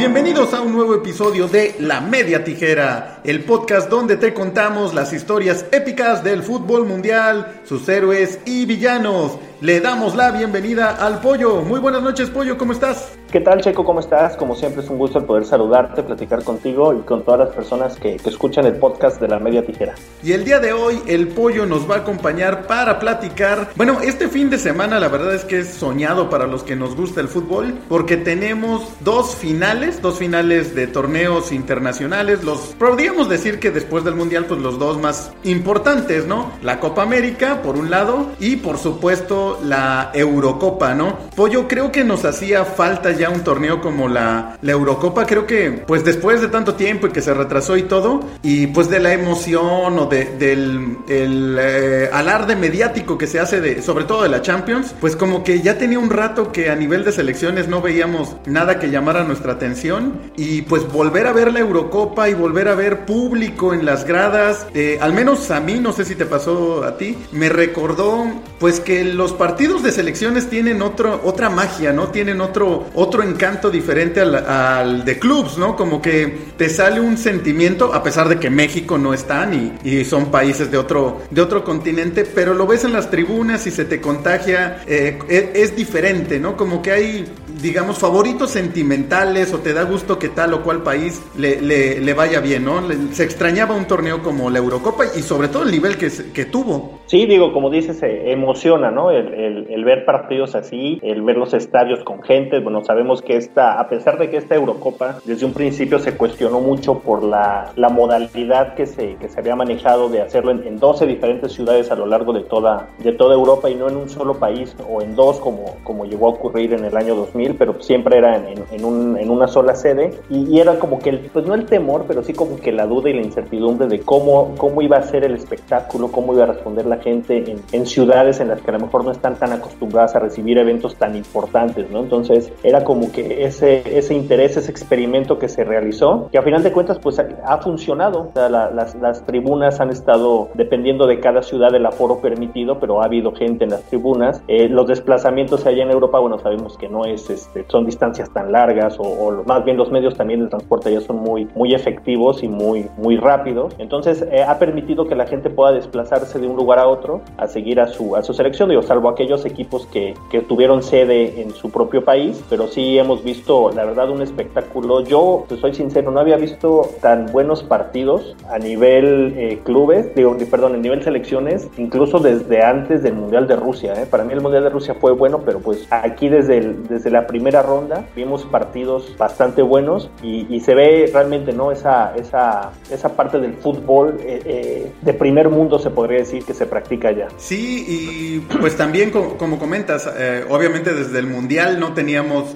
Bienvenidos 0.00 0.54
a 0.54 0.62
un 0.62 0.72
nuevo 0.72 0.94
episodio 0.94 1.46
de 1.46 1.76
La 1.78 2.00
Media 2.00 2.42
Tijera, 2.42 3.20
el 3.22 3.44
podcast 3.44 3.90
donde 3.90 4.16
te 4.16 4.32
contamos 4.32 4.94
las 4.94 5.12
historias 5.12 5.66
épicas 5.72 6.24
del 6.24 6.42
fútbol 6.42 6.86
mundial, 6.86 7.60
sus 7.66 7.86
héroes 7.86 8.38
y 8.46 8.64
villanos. 8.64 9.36
Le 9.60 9.78
damos 9.80 10.16
la 10.16 10.30
bienvenida 10.30 10.92
al 10.92 11.20
Pollo. 11.20 11.60
Muy 11.60 11.80
buenas 11.80 12.02
noches, 12.02 12.30
Pollo, 12.30 12.56
¿cómo 12.56 12.72
estás? 12.72 13.19
¿Qué 13.30 13.38
tal, 13.38 13.60
Checo? 13.60 13.84
¿Cómo 13.84 14.00
estás? 14.00 14.36
Como 14.36 14.56
siempre 14.56 14.82
es 14.82 14.90
un 14.90 14.98
gusto 14.98 15.20
el 15.20 15.24
poder 15.24 15.44
saludarte, 15.44 16.02
platicar 16.02 16.42
contigo 16.42 16.92
y 16.92 17.02
con 17.02 17.22
todas 17.22 17.38
las 17.38 17.50
personas 17.50 17.94
que, 17.94 18.16
que, 18.16 18.28
escuchan 18.28 18.66
el 18.66 18.74
podcast 18.74 19.20
de 19.20 19.28
la 19.28 19.38
media 19.38 19.64
tijera. 19.64 19.94
Y 20.24 20.32
el 20.32 20.44
día 20.44 20.58
de 20.58 20.72
hoy 20.72 21.00
el 21.06 21.28
pollo 21.28 21.64
nos 21.64 21.88
va 21.88 21.94
a 21.94 21.98
acompañar 21.98 22.66
para 22.66 22.98
platicar. 22.98 23.70
Bueno, 23.76 24.00
este 24.02 24.28
fin 24.28 24.50
de 24.50 24.58
semana 24.58 24.98
la 24.98 25.06
verdad 25.06 25.32
es 25.32 25.44
que 25.44 25.60
es 25.60 25.68
soñado 25.68 26.28
para 26.28 26.48
los 26.48 26.64
que 26.64 26.74
nos 26.74 26.96
gusta 26.96 27.20
el 27.20 27.28
fútbol 27.28 27.78
porque 27.88 28.16
tenemos 28.16 28.82
dos 28.98 29.36
finales, 29.36 30.02
dos 30.02 30.18
finales 30.18 30.74
de 30.74 30.88
torneos 30.88 31.52
internacionales. 31.52 32.42
Los 32.42 32.74
podríamos 32.80 33.28
decir 33.28 33.60
que 33.60 33.70
después 33.70 34.02
del 34.02 34.16
Mundial 34.16 34.46
pues 34.46 34.60
los 34.60 34.76
dos 34.80 34.98
más 34.98 35.32
importantes, 35.44 36.26
¿no? 36.26 36.50
La 36.64 36.80
Copa 36.80 37.02
América 37.02 37.62
por 37.62 37.76
un 37.76 37.90
lado 37.90 38.26
y 38.40 38.56
por 38.56 38.76
supuesto 38.76 39.60
la 39.62 40.10
Eurocopa, 40.14 40.94
¿no? 40.94 41.16
Pollo, 41.36 41.68
creo 41.68 41.92
que 41.92 42.02
nos 42.02 42.24
hacía 42.24 42.64
falta 42.64 43.19
ya 43.20 43.30
un 43.30 43.44
torneo 43.44 43.80
como 43.80 44.08
la, 44.08 44.58
la 44.62 44.72
Eurocopa, 44.72 45.26
creo 45.26 45.46
que 45.46 45.70
pues 45.86 46.04
después 46.04 46.40
de 46.40 46.48
tanto 46.48 46.74
tiempo 46.74 47.06
y 47.06 47.10
que 47.10 47.22
se 47.22 47.34
retrasó 47.34 47.76
y 47.76 47.82
todo, 47.82 48.20
y 48.42 48.66
pues 48.68 48.88
de 48.90 48.98
la 48.98 49.12
emoción 49.12 49.98
o 49.98 50.06
de, 50.06 50.24
del 50.24 50.96
el, 51.08 51.56
eh, 51.60 52.10
alarde 52.12 52.56
mediático 52.56 53.18
que 53.18 53.26
se 53.26 53.38
hace 53.38 53.60
de, 53.60 53.82
sobre 53.82 54.04
todo 54.04 54.22
de 54.22 54.28
la 54.28 54.42
Champions, 54.42 54.94
pues 55.00 55.16
como 55.16 55.44
que 55.44 55.60
ya 55.60 55.78
tenía 55.78 55.98
un 55.98 56.10
rato 56.10 56.50
que 56.52 56.70
a 56.70 56.76
nivel 56.76 57.04
de 57.04 57.12
selecciones 57.12 57.68
no 57.68 57.82
veíamos 57.82 58.36
nada 58.46 58.78
que 58.78 58.90
llamara 58.90 59.24
nuestra 59.24 59.52
atención 59.52 60.20
y 60.36 60.62
pues 60.62 60.90
volver 60.90 61.26
a 61.26 61.32
ver 61.32 61.52
la 61.52 61.60
Eurocopa 61.60 62.28
y 62.28 62.34
volver 62.34 62.68
a 62.68 62.74
ver 62.74 63.04
público 63.04 63.74
en 63.74 63.84
las 63.84 64.04
gradas, 64.04 64.66
eh, 64.74 64.98
al 65.00 65.12
menos 65.12 65.50
a 65.50 65.60
mí, 65.60 65.78
no 65.78 65.92
sé 65.92 66.04
si 66.04 66.14
te 66.14 66.24
pasó 66.24 66.84
a 66.84 66.96
ti, 66.96 67.18
me 67.32 67.48
recordó 67.48 68.24
pues 68.58 68.80
que 68.80 69.04
los 69.04 69.32
partidos 69.32 69.82
de 69.82 69.92
selecciones 69.92 70.48
tienen 70.48 70.82
otro, 70.82 71.20
otra 71.24 71.50
magia, 71.50 71.92
¿no? 71.92 72.08
Tienen 72.08 72.40
otro, 72.40 72.86
otro 72.94 73.09
otro 73.10 73.24
encanto 73.24 73.70
diferente 73.70 74.20
al, 74.20 75.04
de 75.04 75.18
clubs, 75.18 75.58
¿no? 75.58 75.74
Como 75.74 76.00
que 76.00 76.52
te 76.56 76.68
sale 76.68 77.00
un 77.00 77.18
sentimiento, 77.18 77.92
a 77.92 78.04
pesar 78.04 78.28
de 78.28 78.38
que 78.38 78.50
México 78.50 78.98
no 78.98 79.12
están 79.12 79.52
y, 79.52 79.88
y 79.88 80.04
son 80.04 80.30
países 80.30 80.70
de 80.70 80.78
otro, 80.78 81.22
de 81.28 81.40
otro 81.40 81.64
continente, 81.64 82.24
pero 82.24 82.54
lo 82.54 82.68
ves 82.68 82.84
en 82.84 82.92
las 82.92 83.10
tribunas 83.10 83.66
y 83.66 83.72
se 83.72 83.84
te 83.84 84.00
contagia, 84.00 84.84
eh, 84.86 85.18
es, 85.28 85.44
es 85.54 85.76
diferente, 85.76 86.38
¿no? 86.38 86.56
Como 86.56 86.82
que 86.82 86.92
hay 86.92 87.24
digamos, 87.60 87.98
favoritos 87.98 88.50
sentimentales 88.50 89.52
o 89.52 89.58
te 89.58 89.72
da 89.72 89.82
gusto 89.84 90.18
que 90.18 90.28
tal 90.28 90.54
o 90.54 90.62
cual 90.62 90.82
país 90.82 91.22
le, 91.36 91.60
le, 91.60 92.14
vaya 92.14 92.40
bien, 92.40 92.64
¿no? 92.64 92.80
se 93.12 93.24
extrañaba 93.24 93.74
un 93.74 93.86
torneo 93.86 94.22
como 94.22 94.50
la 94.50 94.58
Eurocopa 94.58 95.04
y 95.16 95.22
sobre 95.22 95.48
todo 95.48 95.62
el 95.62 95.70
nivel 95.70 95.96
que, 95.96 96.10
que 96.32 96.44
tuvo. 96.44 97.00
Sí, 97.06 97.26
digo, 97.26 97.52
como 97.52 97.70
dices, 97.70 97.98
se 97.98 98.30
emociona, 98.30 98.90
¿no? 98.90 99.10
El, 99.10 99.66
el, 99.68 99.84
ver 99.84 100.04
partidos 100.04 100.54
así, 100.54 101.00
el 101.02 101.22
ver 101.22 101.36
los 101.36 101.54
estadios 101.54 102.04
con 102.04 102.22
gente. 102.22 102.60
Bueno, 102.60 102.84
sabemos 102.84 103.20
que 103.20 103.36
esta, 103.36 103.80
a 103.80 103.88
pesar 103.88 104.18
de 104.18 104.30
que 104.30 104.36
esta 104.36 104.54
Eurocopa 104.54 105.18
desde 105.24 105.44
un 105.44 105.52
principio 105.52 105.98
se 105.98 106.16
cuestionó 106.16 106.60
mucho 106.60 107.00
por 107.00 107.24
la, 107.24 107.72
la 107.74 107.88
modalidad 107.88 108.74
que 108.74 108.86
se, 108.86 109.16
que 109.16 109.28
se 109.28 109.40
había 109.40 109.56
manejado 109.56 110.08
de 110.08 110.22
hacerlo 110.22 110.52
en, 110.52 110.64
en, 110.66 110.78
12 110.78 111.06
diferentes 111.06 111.52
ciudades 111.52 111.90
a 111.90 111.96
lo 111.96 112.06
largo 112.06 112.32
de 112.32 112.42
toda, 112.42 112.88
de 112.98 113.12
toda 113.12 113.34
Europa 113.34 113.68
y 113.68 113.74
no 113.74 113.88
en 113.88 113.96
un 113.96 114.08
solo 114.08 114.34
país 114.34 114.76
o 114.88 115.02
en 115.02 115.16
dos 115.16 115.40
como, 115.40 115.76
como 115.82 116.04
llegó 116.04 116.28
a 116.28 116.30
ocurrir 116.30 116.74
en 116.74 116.84
el 116.84 116.96
año 116.96 117.16
2000 117.16 117.39
pero 117.58 117.80
siempre 117.80 118.18
era 118.18 118.36
en, 118.36 118.64
en, 118.70 118.84
un, 118.84 119.18
en 119.18 119.30
una 119.30 119.48
sola 119.48 119.74
sede. 119.74 120.18
Y, 120.28 120.58
era 120.60 120.78
como 120.78 120.98
que, 120.98 121.10
el, 121.10 121.18
pues 121.32 121.46
no 121.46 121.54
el 121.54 121.66
temor, 121.66 122.04
pero 122.06 122.22
sí 122.22 122.32
como 122.32 122.58
que 122.58 122.72
la 122.72 122.86
duda 122.86 123.10
y 123.10 123.14
la 123.14 123.22
incertidumbre 123.22 123.88
de 123.88 124.00
cómo, 124.00 124.54
cómo 124.56 124.82
iba 124.82 124.98
a 124.98 125.02
ser 125.02 125.24
el 125.24 125.34
espectáculo, 125.34 126.08
cómo 126.08 126.34
iba 126.34 126.44
a 126.44 126.48
responder 126.48 126.86
la 126.86 126.98
gente 126.98 127.50
en, 127.50 127.60
en 127.72 127.86
ciudades 127.86 128.40
en 128.40 128.48
las 128.48 128.60
que 128.60 128.70
a 128.70 128.74
lo 128.74 128.80
mejor 128.80 129.04
no 129.04 129.10
están 129.10 129.36
tan 129.36 129.52
acostumbradas 129.52 130.14
a 130.16 130.18
recibir 130.18 130.58
eventos 130.58 130.96
tan 130.96 131.16
importantes, 131.16 131.90
¿no? 131.90 132.00
Entonces 132.00 132.52
era 132.62 132.84
como 132.84 133.10
que 133.10 133.44
ese, 133.44 133.82
ese 133.96 134.14
interés, 134.14 134.56
ese 134.56 134.70
experimento 134.70 135.38
que 135.38 135.48
se 135.48 135.64
realizó, 135.64 136.28
que 136.30 136.38
a 136.38 136.42
final 136.42 136.62
de 136.62 136.72
cuentas 136.72 136.98
pues 136.98 137.18
ha 137.18 137.58
funcionado. 137.58 138.28
O 138.28 138.32
sea, 138.32 138.48
la, 138.48 138.70
las, 138.70 138.94
las 138.96 139.24
tribunas 139.24 139.80
han 139.80 139.90
estado, 139.90 140.48
dependiendo 140.54 141.06
de 141.06 141.20
cada 141.20 141.42
ciudad, 141.42 141.74
el 141.74 141.86
aforo 141.86 142.20
permitido, 142.20 142.78
pero 142.78 143.02
ha 143.02 143.06
habido 143.06 143.32
gente 143.32 143.64
en 143.64 143.70
las 143.70 143.82
tribunas. 143.84 144.42
Eh, 144.48 144.68
los 144.68 144.86
desplazamientos 144.86 145.66
allá 145.66 145.82
en 145.82 145.90
Europa, 145.90 146.18
bueno, 146.18 146.38
sabemos 146.38 146.76
que 146.76 146.88
no 146.88 147.04
es 147.04 147.29
este, 147.30 147.64
son 147.68 147.86
distancias 147.86 148.30
tan 148.30 148.52
largas 148.52 148.96
o, 148.98 149.42
más 149.46 149.64
bien 149.64 149.76
los 149.76 149.90
medios 149.90 150.16
también 150.16 150.40
de 150.42 150.48
transporte 150.48 150.92
ya 150.92 151.00
son 151.00 151.16
muy, 151.16 151.48
muy 151.54 151.74
efectivos 151.74 152.42
y 152.42 152.48
muy, 152.48 152.86
muy 152.96 153.16
rápidos. 153.16 153.74
Entonces 153.78 154.24
eh, 154.30 154.42
ha 154.42 154.58
permitido 154.58 155.06
que 155.06 155.14
la 155.14 155.26
gente 155.26 155.50
pueda 155.50 155.72
desplazarse 155.72 156.38
de 156.38 156.46
un 156.46 156.56
lugar 156.56 156.78
a 156.78 156.86
otro 156.88 157.22
a 157.36 157.46
seguir 157.46 157.80
a 157.80 157.88
su, 157.88 158.16
a 158.16 158.22
su 158.22 158.34
selección, 158.34 158.68
digo, 158.68 158.82
salvo 158.82 159.08
aquellos 159.08 159.44
equipos 159.46 159.86
que, 159.86 160.14
que 160.30 160.40
tuvieron 160.40 160.82
sede 160.82 161.40
en 161.40 161.50
su 161.52 161.70
propio 161.70 162.04
país, 162.04 162.42
pero 162.48 162.66
sí 162.66 162.98
hemos 162.98 163.22
visto, 163.24 163.70
la 163.70 163.84
verdad, 163.84 164.10
un 164.10 164.22
espectáculo. 164.22 165.02
Yo, 165.02 165.44
soy 165.60 165.74
sincero, 165.74 166.10
no 166.10 166.20
había 166.20 166.36
visto 166.36 166.88
tan 167.00 167.26
buenos 167.26 167.62
partidos 167.62 168.36
a 168.48 168.58
nivel 168.58 169.34
eh, 169.36 169.60
clubes, 169.64 170.14
digo, 170.14 170.36
perdón, 170.50 170.74
a 170.74 170.78
nivel 170.78 171.02
selecciones, 171.02 171.68
incluso 171.78 172.18
desde 172.18 172.62
antes 172.62 173.02
del 173.02 173.14
Mundial 173.14 173.46
de 173.46 173.56
Rusia. 173.56 173.94
¿eh? 173.94 174.06
Para 174.10 174.24
mí 174.24 174.32
el 174.32 174.40
Mundial 174.40 174.64
de 174.64 174.70
Rusia 174.70 174.94
fue 174.94 175.12
bueno, 175.12 175.40
pero 175.44 175.60
pues 175.60 175.86
aquí 175.90 176.28
desde, 176.28 176.58
el, 176.58 176.86
desde 176.88 177.10
la 177.10 177.19
primera 177.26 177.62
ronda 177.62 178.06
vimos 178.14 178.44
partidos 178.44 179.16
bastante 179.16 179.62
buenos 179.62 180.10
y, 180.22 180.60
se 180.60 180.74
ve 180.74 181.10
realmente 181.10 181.54
no 181.54 181.72
esa, 181.72 182.14
esa, 182.16 182.72
esa 182.90 183.16
parte 183.16 183.38
del 183.38 183.54
fútbol 183.54 184.18
eh, 184.20 184.42
eh, 184.44 184.92
de 185.00 185.14
primer 185.14 185.48
mundo 185.48 185.78
se 185.78 185.88
podría 185.88 186.18
decir 186.18 186.44
que 186.44 186.52
se 186.52 186.66
practica 186.66 187.10
ya. 187.12 187.28
Sí, 187.38 187.86
y 187.88 188.40
pues 188.58 188.76
también 188.76 189.10
como, 189.10 189.58
comentas, 189.58 190.08
eh, 190.18 190.44
obviamente 190.50 190.92
desde 190.92 191.18
el 191.18 191.26
Mundial 191.26 191.80
no 191.80 191.94
teníamos 191.94 192.54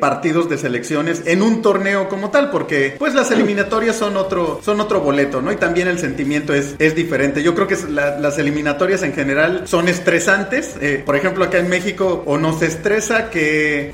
partidos 0.00 0.50
de 0.50 0.58
selecciones 0.58 1.22
en 1.26 1.42
un 1.42 1.62
torneo 1.62 2.08
como 2.08 2.30
tal, 2.30 2.50
porque 2.50 2.94
pues 2.98 3.14
las 3.14 3.30
eliminatorias 3.30 3.96
son 3.96 4.16
otro, 4.16 4.60
son 4.62 4.80
otro 4.80 5.00
boleto, 5.00 5.40
¿no? 5.40 5.52
Y 5.52 5.56
también 5.56 5.88
el 5.88 5.98
sentimiento 5.98 6.52
es, 6.52 6.76
es 6.78 6.94
diferente. 6.94 7.42
Yo 7.42 7.54
creo 7.54 7.66
que 7.66 7.76
las 7.88 8.38
eliminatorias 8.38 9.02
en 9.02 9.12
general 9.12 9.62
son 9.66 9.88
estresantes. 9.88 10.76
por 11.04 11.16
ejemplo, 11.16 11.44
acá 11.44 11.58
en 11.58 11.68
México 11.68 12.22
o 12.26 12.36
nos 12.36 12.60
estresa 12.62 13.30
que 13.30 13.90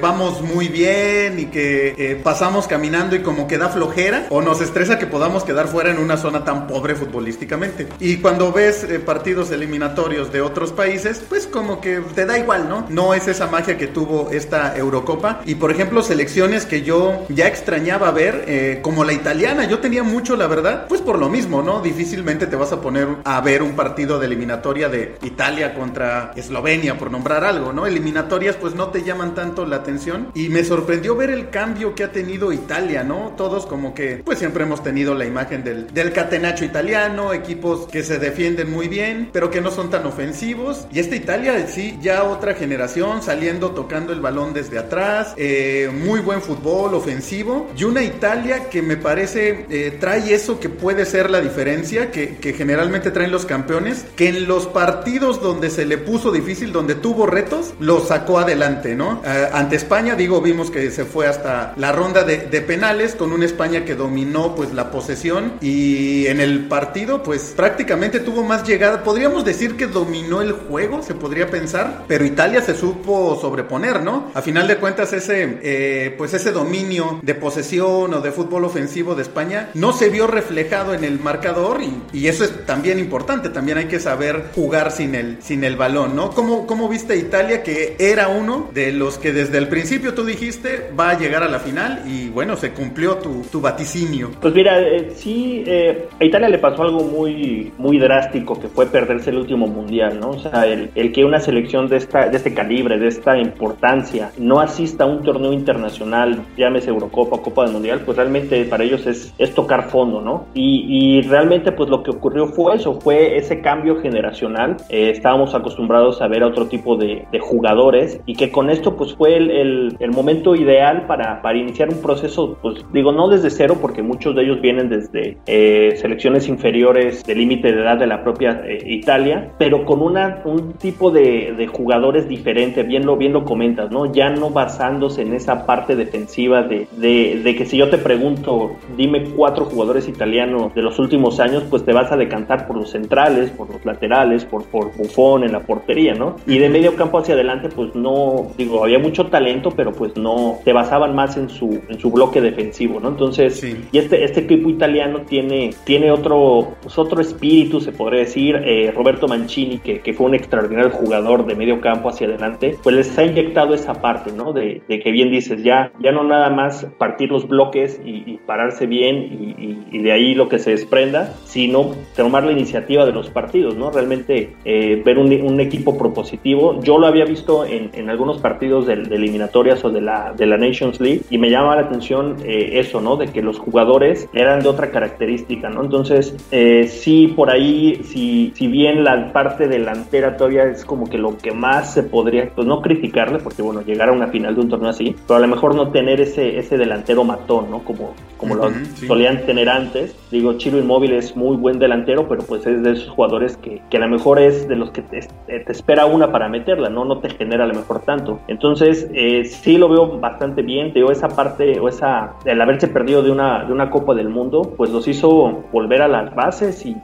vamos 0.00 0.42
muy 0.42 0.68
bien 0.68 1.38
y 1.38 1.46
que 1.46 1.94
eh, 1.96 2.20
pasamos 2.22 2.66
caminando 2.66 3.16
y 3.16 3.20
como 3.20 3.46
que 3.46 3.58
da 3.58 3.68
flojera 3.68 4.26
o 4.30 4.42
nos 4.42 4.60
estresa 4.60 4.98
que 4.98 5.06
podamos 5.06 5.44
quedar 5.44 5.68
fuera 5.68 5.90
en 5.90 5.98
una 5.98 6.16
zona 6.16 6.44
tan 6.44 6.66
pobre 6.66 6.94
futbolísticamente. 6.94 7.88
Y 8.00 8.18
cuando 8.18 8.52
ves 8.52 8.84
eh, 8.84 8.98
partidos 8.98 9.50
eliminatorios 9.50 10.32
de 10.32 10.40
otros 10.40 10.72
países, 10.72 11.22
pues 11.28 11.46
como 11.46 11.80
que 11.80 12.00
te 12.14 12.26
da 12.26 12.38
igual, 12.38 12.68
¿no? 12.68 12.86
No 12.88 13.14
es 13.14 13.28
esa 13.28 13.46
magia 13.46 13.76
que 13.76 13.86
tuvo 13.86 14.30
esta 14.30 14.76
Eurocopa. 14.76 15.40
Y 15.44 15.56
por 15.56 15.70
ejemplo, 15.70 16.02
selecciones 16.02 16.66
que 16.66 16.82
yo 16.82 17.24
ya 17.28 17.46
extrañaba 17.46 18.10
ver, 18.10 18.44
eh, 18.46 18.80
como 18.82 19.04
la 19.04 19.12
italiana, 19.12 19.64
yo 19.64 19.78
tenía 19.78 20.02
mucho, 20.02 20.36
la 20.36 20.46
verdad, 20.46 20.86
pues 20.88 21.00
por 21.00 21.18
lo 21.18 21.28
mismo, 21.28 21.62
¿no? 21.62 21.80
Difícilmente 21.80 22.46
te 22.46 22.56
vas 22.56 22.72
a 22.72 22.80
poner 22.80 23.08
a 23.24 23.40
ver 23.40 23.62
un 23.62 23.72
partido 23.72 24.18
de 24.18 24.26
eliminatoria 24.26 24.88
de 24.88 25.16
Italia 25.22 25.74
contra 25.74 26.32
Eslovenia, 26.36 26.98
por 26.98 27.10
nombrar 27.10 27.44
algo, 27.44 27.72
¿no? 27.72 27.86
Eliminatorias 27.86 28.56
pues 28.56 28.74
no 28.74 28.88
te 28.88 29.02
llaman 29.02 29.33
tanto 29.34 29.66
la 29.66 29.76
atención 29.76 30.28
y 30.34 30.48
me 30.48 30.64
sorprendió 30.64 31.16
ver 31.16 31.30
el 31.30 31.50
cambio 31.50 31.94
que 31.94 32.04
ha 32.04 32.12
tenido 32.12 32.52
Italia, 32.52 33.04
¿no? 33.04 33.34
Todos 33.36 33.66
como 33.66 33.94
que, 33.94 34.22
pues 34.24 34.38
siempre 34.38 34.64
hemos 34.64 34.82
tenido 34.82 35.14
la 35.14 35.24
imagen 35.24 35.64
del, 35.64 35.92
del 35.92 36.12
catenacho 36.12 36.64
italiano, 36.64 37.32
equipos 37.32 37.88
que 37.88 38.02
se 38.02 38.18
defienden 38.18 38.70
muy 38.70 38.88
bien, 38.88 39.30
pero 39.32 39.50
que 39.50 39.60
no 39.60 39.70
son 39.70 39.90
tan 39.90 40.06
ofensivos. 40.06 40.86
Y 40.92 40.98
esta 40.98 41.16
Italia, 41.16 41.66
sí, 41.66 41.98
ya 42.00 42.24
otra 42.24 42.54
generación 42.54 43.22
saliendo, 43.22 43.70
tocando 43.70 44.12
el 44.12 44.20
balón 44.20 44.52
desde 44.52 44.78
atrás, 44.78 45.34
eh, 45.36 45.90
muy 45.92 46.20
buen 46.20 46.40
fútbol 46.40 46.94
ofensivo. 46.94 47.70
Y 47.76 47.84
una 47.84 48.02
Italia 48.02 48.68
que 48.70 48.82
me 48.82 48.96
parece 48.96 49.66
eh, 49.68 49.96
trae 49.98 50.34
eso 50.34 50.60
que 50.60 50.68
puede 50.68 51.04
ser 51.04 51.30
la 51.30 51.40
diferencia, 51.40 52.10
que, 52.10 52.36
que 52.36 52.52
generalmente 52.52 53.10
traen 53.10 53.30
los 53.30 53.46
campeones, 53.46 54.04
que 54.16 54.28
en 54.28 54.46
los 54.46 54.66
partidos 54.66 55.40
donde 55.40 55.70
se 55.70 55.84
le 55.84 55.98
puso 55.98 56.30
difícil, 56.30 56.72
donde 56.72 56.94
tuvo 56.94 57.26
retos, 57.26 57.74
lo 57.80 58.00
sacó 58.00 58.38
adelante, 58.38 58.94
¿no? 58.94 59.20
Eh, 59.24 59.48
ante 59.52 59.76
España, 59.76 60.14
digo, 60.14 60.40
vimos 60.40 60.70
que 60.70 60.90
se 60.90 61.04
fue 61.04 61.26
hasta 61.26 61.72
la 61.76 61.92
ronda 61.92 62.24
de, 62.24 62.38
penales 62.60 63.14
con 63.14 63.32
una 63.32 63.44
España 63.44 63.84
que 63.84 63.94
dominó 63.94 64.54
pues 64.54 64.72
la 64.72 64.90
posesión 64.90 65.54
y 65.60 66.26
en 66.26 66.40
el 66.40 66.66
partido 66.66 67.22
pues 67.22 67.52
prácticamente 67.56 68.20
tuvo 68.20 68.42
más 68.42 68.66
llegada, 68.66 69.02
podríamos 69.02 69.44
decir 69.44 69.76
que 69.76 69.86
dominó 69.86 70.40
el 70.40 70.52
juego, 70.52 71.02
se 71.02 71.14
podría 71.14 71.50
pensar, 71.50 72.04
pero 72.06 72.24
Italia 72.24 72.62
se 72.62 72.74
supo 72.74 73.38
sobreponer, 73.40 74.02
¿no? 74.02 74.30
A 74.34 74.42
final 74.42 74.66
de 74.66 74.76
cuentas 74.76 75.12
ese, 75.12 75.58
eh, 75.62 76.14
pues 76.16 76.32
ese 76.34 76.52
dominio 76.52 77.20
de 77.22 77.34
posesión 77.34 78.14
o 78.14 78.20
de 78.20 78.32
fútbol 78.32 78.64
ofensivo 78.64 79.14
de 79.14 79.22
España 79.22 79.70
no 79.74 79.92
se 79.92 80.08
vio 80.08 80.26
reflejado 80.26 80.94
en 80.94 81.04
el 81.04 81.20
marcador 81.20 81.80
y, 82.12 82.24
eso 82.34 82.44
es 82.44 82.64
también 82.66 82.98
importante, 82.98 83.50
también 83.50 83.78
hay 83.78 83.84
que 83.84 84.00
saber 84.00 84.50
jugar 84.54 84.90
sin 84.90 85.14
el, 85.14 85.38
sin 85.42 85.62
el 85.62 85.76
balón, 85.76 86.16
¿no? 86.16 86.30
¿Cómo, 86.30 86.66
¿Cómo 86.66 86.88
viste 86.88 87.16
Italia 87.16 87.62
que 87.62 87.96
era 87.98 88.28
uno 88.28 88.70
de 88.72 88.92
los 88.92 89.13
que 89.18 89.32
desde 89.32 89.58
el 89.58 89.68
principio 89.68 90.14
tú 90.14 90.24
dijiste 90.24 90.90
va 90.98 91.10
a 91.10 91.18
llegar 91.18 91.42
a 91.42 91.48
la 91.48 91.58
final 91.58 92.02
y 92.06 92.28
bueno, 92.28 92.56
se 92.56 92.72
cumplió 92.72 93.16
tu, 93.16 93.42
tu 93.50 93.60
vaticinio? 93.60 94.30
Pues 94.40 94.54
mira, 94.54 94.80
eh, 94.80 95.10
sí, 95.14 95.64
eh, 95.66 96.08
a 96.20 96.24
Italia 96.24 96.48
le 96.48 96.58
pasó 96.58 96.82
algo 96.82 97.04
muy, 97.04 97.72
muy 97.78 97.98
drástico 97.98 98.58
que 98.58 98.68
fue 98.68 98.86
perderse 98.86 99.30
el 99.30 99.38
último 99.38 99.66
mundial, 99.66 100.20
¿no? 100.20 100.30
O 100.30 100.38
sea, 100.38 100.66
el, 100.66 100.90
el 100.94 101.12
que 101.12 101.24
una 101.24 101.40
selección 101.40 101.88
de, 101.88 101.96
esta, 101.96 102.28
de 102.28 102.36
este 102.36 102.54
calibre, 102.54 102.98
de 102.98 103.08
esta 103.08 103.38
importancia, 103.38 104.30
no 104.38 104.60
asista 104.60 105.04
a 105.04 105.06
un 105.06 105.22
torneo 105.22 105.52
internacional, 105.52 106.42
llámese 106.56 106.90
Eurocopa, 106.90 107.42
Copa 107.42 107.64
del 107.64 107.72
Mundial, 107.72 108.02
pues 108.04 108.16
realmente 108.16 108.64
para 108.64 108.84
ellos 108.84 109.06
es, 109.06 109.32
es 109.38 109.54
tocar 109.54 109.90
fondo, 109.90 110.20
¿no? 110.20 110.46
Y, 110.54 110.86
y 110.88 111.22
realmente 111.22 111.72
pues 111.72 111.90
lo 111.90 112.02
que 112.02 112.10
ocurrió 112.10 112.46
fue 112.48 112.76
eso, 112.76 113.00
fue 113.00 113.36
ese 113.36 113.60
cambio 113.60 114.00
generacional. 114.00 114.76
Eh, 114.88 115.10
estábamos 115.10 115.54
acostumbrados 115.54 116.22
a 116.22 116.28
ver 116.28 116.42
a 116.42 116.46
otro 116.46 116.66
tipo 116.66 116.96
de, 116.96 117.26
de 117.30 117.38
jugadores 117.38 118.20
y 118.26 118.34
que 118.34 118.50
con 118.50 118.70
esto 118.70 118.96
pues 118.96 119.03
fue 119.12 119.36
el, 119.36 119.50
el, 119.50 119.96
el 119.98 120.10
momento 120.10 120.54
ideal 120.54 121.06
para, 121.06 121.42
para, 121.42 121.58
iniciar 121.58 121.90
un 121.90 122.00
proceso, 122.00 122.56
pues 122.62 122.84
digo, 122.92 123.12
no 123.12 123.28
desde 123.28 123.50
cero, 123.50 123.76
porque 123.80 124.02
muchos 124.02 124.34
de 124.34 124.42
ellos 124.42 124.60
vienen 124.60 124.88
desde 124.88 125.36
eh, 125.46 125.94
selecciones 126.00 126.48
inferiores 126.48 127.24
del 127.24 127.38
límite 127.38 127.72
de 127.72 127.82
edad 127.82 127.98
de 127.98 128.06
la 128.06 128.22
propia 128.22 128.62
eh, 128.66 128.82
Italia, 128.86 129.50
pero 129.58 129.84
con 129.84 130.00
una, 130.00 130.42
un 130.44 130.72
tipo 130.74 131.10
de, 131.10 131.54
de, 131.56 131.66
jugadores 131.66 132.28
diferente, 132.28 132.82
bien 132.82 133.04
lo, 133.04 133.16
bien 133.16 133.32
lo 133.32 133.44
comentas, 133.44 133.90
¿no? 133.90 134.12
Ya 134.12 134.30
no 134.30 134.50
basándose 134.50 135.22
en 135.22 135.34
esa 135.34 135.66
parte 135.66 135.96
defensiva 135.96 136.62
de, 136.62 136.86
de, 136.96 137.40
de 137.42 137.56
que 137.56 137.66
si 137.66 137.76
yo 137.76 137.90
te 137.90 137.98
pregunto, 137.98 138.72
dime 138.96 139.24
cuatro 139.36 139.64
jugadores 139.64 140.08
italianos 140.08 140.74
de 140.74 140.82
los 140.82 140.98
últimos 140.98 141.40
años, 141.40 141.64
pues 141.68 141.84
te 141.84 141.92
vas 141.92 142.12
a 142.12 142.16
decantar 142.16 142.66
por 142.66 142.76
los 142.76 142.90
centrales, 142.90 143.50
por 143.50 143.70
los 143.70 143.84
laterales, 143.84 144.44
por, 144.44 144.64
por 144.64 144.96
Buffon 144.96 145.44
en 145.44 145.52
la 145.52 145.60
portería, 145.60 146.14
¿no? 146.14 146.36
Y 146.46 146.58
de 146.58 146.68
medio 146.68 146.94
campo 146.94 147.18
hacia 147.18 147.34
adelante, 147.34 147.68
pues 147.74 147.94
no, 147.94 148.48
digo, 148.56 148.82
había 148.84 148.93
mucho 148.98 149.26
talento, 149.26 149.70
pero 149.70 149.92
pues 149.92 150.16
no, 150.16 150.58
te 150.64 150.72
basaban 150.72 151.14
más 151.14 151.36
en 151.36 151.48
su, 151.48 151.80
en 151.88 151.98
su 151.98 152.10
bloque 152.10 152.40
defensivo, 152.40 153.00
¿no? 153.00 153.08
Entonces, 153.08 153.60
sí. 153.60 153.76
y 153.92 153.98
este, 153.98 154.24
este 154.24 154.40
equipo 154.40 154.70
italiano 154.70 155.22
tiene, 155.22 155.70
tiene 155.84 156.10
otro, 156.10 156.74
pues 156.82 156.98
otro 156.98 157.20
espíritu, 157.20 157.80
se 157.80 157.92
podría 157.92 158.20
decir, 158.20 158.56
eh, 158.56 158.92
Roberto 158.94 159.28
Mancini, 159.28 159.78
que, 159.78 160.00
que, 160.00 160.14
fue 160.14 160.26
un 160.26 160.34
extraordinario 160.34 160.90
jugador 160.90 161.46
de 161.46 161.54
medio 161.54 161.80
campo 161.80 162.08
hacia 162.08 162.26
adelante, 162.26 162.76
pues 162.82 162.94
les 162.94 163.18
ha 163.18 163.24
inyectado 163.24 163.74
esa 163.74 163.94
parte, 163.94 164.32
¿no? 164.32 164.52
De, 164.52 164.82
de 164.88 165.00
que 165.00 165.10
bien 165.10 165.30
dices, 165.30 165.62
ya, 165.62 165.92
ya 166.00 166.12
no 166.12 166.24
nada 166.24 166.50
más 166.50 166.86
partir 166.98 167.30
los 167.30 167.48
bloques 167.48 168.00
y, 168.04 168.22
y 168.26 168.38
pararse 168.46 168.86
bien 168.86 169.16
y, 169.16 169.96
y, 169.96 169.98
de 170.04 170.12
ahí 170.12 170.34
lo 170.34 170.48
que 170.48 170.58
se 170.58 170.70
desprenda, 170.70 171.34
sino 171.44 171.92
tomar 172.16 172.44
la 172.44 172.52
iniciativa 172.52 173.06
de 173.06 173.12
los 173.12 173.30
partidos, 173.30 173.76
¿no? 173.76 173.90
Realmente 173.90 174.54
eh, 174.64 175.02
ver 175.04 175.18
un, 175.18 175.32
un, 175.32 175.60
equipo 175.60 175.96
propositivo. 175.96 176.80
Yo 176.82 176.98
lo 176.98 177.06
había 177.06 177.24
visto 177.24 177.64
en, 177.64 177.90
en 177.94 178.10
algunos 178.10 178.38
partidos 178.38 178.73
de, 178.82 178.96
de, 178.96 179.16
eliminatorias 179.16 179.84
o 179.84 179.90
de 179.90 180.00
la, 180.00 180.32
de 180.36 180.46
la 180.46 180.56
Nations 180.56 181.00
League 181.00 181.22
y 181.30 181.38
me 181.38 181.50
llama 181.50 181.76
la 181.76 181.82
atención 181.82 182.36
eh, 182.44 182.80
eso, 182.80 183.00
¿no? 183.00 183.16
De 183.16 183.28
que 183.28 183.42
los 183.42 183.58
jugadores 183.58 184.28
eran 184.32 184.60
de 184.60 184.68
otra 184.68 184.90
característica, 184.90 185.68
¿no? 185.70 185.82
Entonces, 185.82 186.36
eh, 186.50 186.86
sí, 186.88 187.32
por 187.34 187.50
ahí, 187.50 188.00
si, 188.04 188.52
si 188.54 188.66
bien 188.66 189.04
la 189.04 189.32
parte 189.32 189.68
delantera 189.68 190.36
todavía 190.36 190.64
es 190.64 190.84
como 190.84 191.08
que 191.08 191.18
lo 191.18 191.36
que 191.38 191.52
más 191.52 191.94
se 191.94 192.02
podría, 192.02 192.50
pues 192.54 192.66
no 192.66 192.80
criticarle, 192.80 193.38
porque 193.38 193.62
bueno, 193.62 193.82
llegar 193.82 194.08
a 194.08 194.12
una 194.12 194.28
final 194.28 194.54
de 194.54 194.60
un 194.60 194.68
torneo 194.68 194.90
así, 194.90 195.14
pero 195.26 195.36
a 195.36 195.40
lo 195.40 195.48
mejor 195.48 195.74
no 195.74 195.90
tener 195.90 196.20
ese, 196.20 196.58
ese 196.58 196.76
delantero 196.76 197.24
matón, 197.24 197.70
¿no? 197.70 197.80
Como, 197.80 198.14
como 198.36 198.54
uh 198.54 198.58
-huh, 198.58 198.70
lo 198.70 198.96
sí. 198.96 199.06
solían 199.06 199.44
tener 199.46 199.68
antes. 199.68 200.14
Digo, 200.30 200.54
Chiro 200.54 200.78
Inmóvil 200.78 201.12
es 201.12 201.36
muy 201.36 201.56
buen 201.56 201.78
delantero, 201.78 202.28
pero 202.28 202.42
pues 202.42 202.66
es 202.66 202.82
de 202.82 202.92
esos 202.92 203.08
jugadores 203.10 203.56
que, 203.56 203.82
que 203.90 203.96
a 203.96 204.00
lo 204.00 204.08
mejor 204.08 204.38
es 204.38 204.68
de 204.68 204.76
los 204.76 204.90
que 204.90 205.02
te, 205.02 205.20
te, 205.46 205.72
espera 205.72 206.06
una 206.06 206.30
para 206.32 206.48
meterla, 206.48 206.88
¿no? 206.88 207.04
No 207.04 207.18
te 207.18 207.30
genera 207.30 207.64
a 207.64 207.66
lo 207.66 207.74
mejor 207.74 208.00
tanto. 208.02 208.40
Entonces, 208.48 208.63
eh, 208.72 209.44
sí 209.44 209.78
lo 209.78 209.88
veo 209.88 210.18
bastante 210.18 210.62
bien, 210.62 210.92
digo, 210.92 211.10
esa 211.10 211.28
parte 211.28 211.78
o 211.80 211.88
esa, 211.88 212.34
el 212.44 212.60
haberse 212.60 212.88
perdido 212.88 213.22
de 213.22 213.30
una, 213.30 213.64
de 213.64 213.72
una 213.72 213.90
Copa 213.90 214.14
del 214.14 214.28
Mundo, 214.28 214.74
pues 214.76 214.90
los 214.90 215.06
hizo 215.06 215.64
volver 215.72 216.02
a 216.02 216.08
las 216.08 216.34
bases 216.34 216.84
y, 216.86 216.96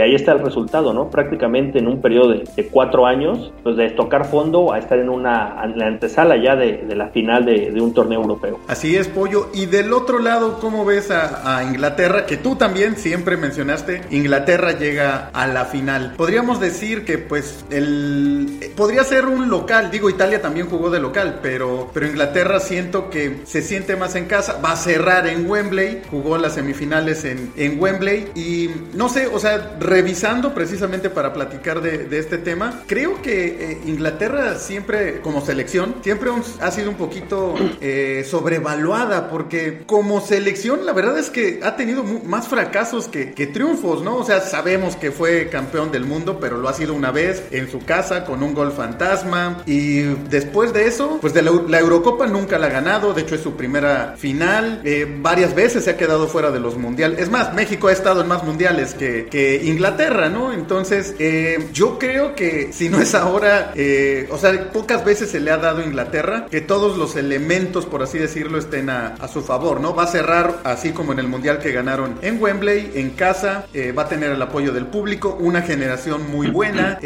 ahí 0.00 0.14
está 0.14 0.32
el 0.32 0.40
resultado, 0.40 0.94
¿no? 0.94 1.10
Prácticamente 1.10 1.78
en 1.78 1.86
un 1.86 2.00
periodo 2.00 2.30
de, 2.30 2.44
de, 2.56 2.68
cuatro 2.68 3.06
años, 3.06 3.52
pues 3.62 3.76
de 3.76 3.90
tocar 3.90 4.24
fondo 4.24 4.72
a 4.72 4.78
estar 4.78 4.98
en 4.98 5.10
una 5.10 5.60
en 5.62 5.78
la 5.78 5.86
antesala 5.86 6.36
ya 6.42 6.56
de, 6.56 6.84
la 6.94 7.08
final 7.08 7.44
de, 7.44 7.80
un 7.80 7.92
torneo 7.92 8.20
europeo. 8.20 8.58
Así 8.66 8.96
es, 8.96 9.08
Pollo. 9.08 9.48
Y 9.54 9.66
del 9.66 9.92
otro 9.92 10.18
lado, 10.18 10.58
¿cómo 10.60 10.84
ves 10.84 11.10
a, 11.10 11.58
a 11.58 11.64
Inglaterra? 11.64 12.26
Que 12.26 12.36
tú 12.36 12.56
también 12.56 12.96
siempre 12.96 13.36
mencionaste, 13.36 14.02
Inglaterra 14.10 14.72
llega 14.72 15.30
a 15.32 15.46
la 15.46 15.66
final. 15.66 16.14
Podríamos 16.16 16.60
decir 16.60 17.04
que 17.04 17.18
pues 17.18 17.64
el 17.70 18.70
podría 18.76 19.04
ser 19.04 19.26
un 19.26 19.48
local, 19.50 19.90
digo 19.90 20.08
Italia 20.08 20.40
también 20.40 20.68
jugó 20.68 20.79
de 20.88 21.00
local, 21.00 21.40
pero, 21.42 21.90
pero 21.92 22.06
Inglaterra 22.06 22.60
siento 22.60 23.10
que 23.10 23.40
se 23.44 23.60
siente 23.60 23.96
más 23.96 24.14
en 24.14 24.26
casa, 24.26 24.58
va 24.64 24.72
a 24.72 24.76
cerrar 24.76 25.26
en 25.26 25.50
Wembley, 25.50 26.02
jugó 26.10 26.38
las 26.38 26.54
semifinales 26.54 27.24
en, 27.24 27.52
en 27.56 27.78
Wembley 27.80 28.28
y 28.34 28.70
no 28.94 29.08
sé, 29.08 29.26
o 29.26 29.38
sea, 29.38 29.76
revisando 29.78 30.54
precisamente 30.54 31.10
para 31.10 31.32
platicar 31.32 31.82
de, 31.82 32.08
este 32.18 32.38
tema, 32.38 32.82
creo 32.86 33.20
que 33.22 33.72
eh, 33.72 33.78
Inglaterra 33.86 34.56
siempre, 34.58 35.20
como 35.20 35.44
selección, 35.44 35.96
siempre 36.02 36.30
ha 36.60 36.70
sido 36.70 36.90
un 36.90 36.96
poquito 36.96 37.54
eh, 37.80 38.24
sobrevaluada 38.28 39.28
porque 39.28 39.82
como 39.86 40.20
selección 40.20 40.86
la 40.86 40.92
verdad 40.92 41.18
es 41.18 41.30
que 41.30 41.60
ha 41.62 41.76
tenido 41.76 42.04
más 42.04 42.48
fracasos 42.48 43.08
que, 43.08 43.32
que 43.32 43.46
triunfos, 43.46 44.02
¿no? 44.02 44.16
O 44.16 44.24
sea, 44.24 44.40
sabemos 44.40 44.96
que 44.96 45.10
fue 45.10 45.48
campeón 45.48 45.90
del 45.90 46.04
mundo, 46.04 46.38
pero 46.40 46.58
lo 46.58 46.68
ha 46.68 46.74
sido 46.74 46.94
una 46.94 47.10
vez 47.10 47.42
en 47.50 47.70
su 47.70 47.80
casa 47.80 48.24
con 48.24 48.42
un 48.42 48.54
gol 48.54 48.72
fantasma 48.72 49.62
y 49.66 50.02
después 50.28 50.69
de 50.72 50.86
eso, 50.86 51.18
pues 51.20 51.34
de 51.34 51.42
la, 51.42 51.78
Eurocopa 51.78 52.26
nunca 52.26 52.58
la 52.58 52.66
ha 52.66 52.70
ganado, 52.70 53.12
de 53.12 53.22
hecho 53.22 53.34
es 53.34 53.40
su 53.40 53.54
primera 53.54 54.14
final, 54.16 54.80
eh, 54.84 55.06
varias 55.20 55.54
veces 55.54 55.84
se 55.84 55.90
ha 55.90 55.96
quedado 55.96 56.28
fuera 56.28 56.50
de 56.50 56.60
los 56.60 56.76
mundiales, 56.76 57.18
es 57.18 57.30
más, 57.30 57.54
México 57.54 57.88
ha 57.88 57.92
estado 57.92 58.20
en 58.20 58.28
más 58.28 58.44
mundiales 58.44 58.94
que, 58.94 59.60
Inglaterra, 59.64 60.28
¿no? 60.28 60.52
Entonces, 60.52 61.14
eh, 61.18 61.68
yo 61.72 61.98
creo 61.98 62.34
que 62.34 62.72
si 62.72 62.88
no 62.88 63.00
es 63.00 63.14
ahora, 63.14 63.72
eh, 63.74 64.28
o 64.30 64.38
sea, 64.38 64.70
pocas 64.72 65.04
veces 65.04 65.30
se 65.30 65.40
le 65.40 65.50
ha 65.50 65.56
dado 65.56 65.80
a 65.80 65.84
Inglaterra 65.84 66.46
que 66.50 66.60
todos 66.60 66.96
los 66.96 67.16
elementos, 67.16 67.86
por 67.86 68.02
así 68.02 68.18
decirlo, 68.18 68.58
estén 68.58 68.90
a, 68.90 69.14
a, 69.18 69.28
su 69.28 69.42
favor, 69.42 69.80
¿no? 69.80 69.94
Va 69.94 70.04
a 70.04 70.06
cerrar 70.06 70.60
así 70.64 70.90
como 70.92 71.12
en 71.12 71.18
el 71.18 71.28
mundial 71.28 71.58
que 71.58 71.72
ganaron 71.72 72.18
en 72.22 72.40
Wembley, 72.40 72.92
en 72.94 73.10
casa, 73.10 73.66
va 73.96 74.02
a 74.02 74.08
tener 74.08 74.30
el 74.30 74.42
apoyo 74.42 74.72
del 74.72 74.86
público, 74.86 75.36
una 75.40 75.62
generación 75.62 76.30
muy 76.30 76.48
buena, 76.48 76.98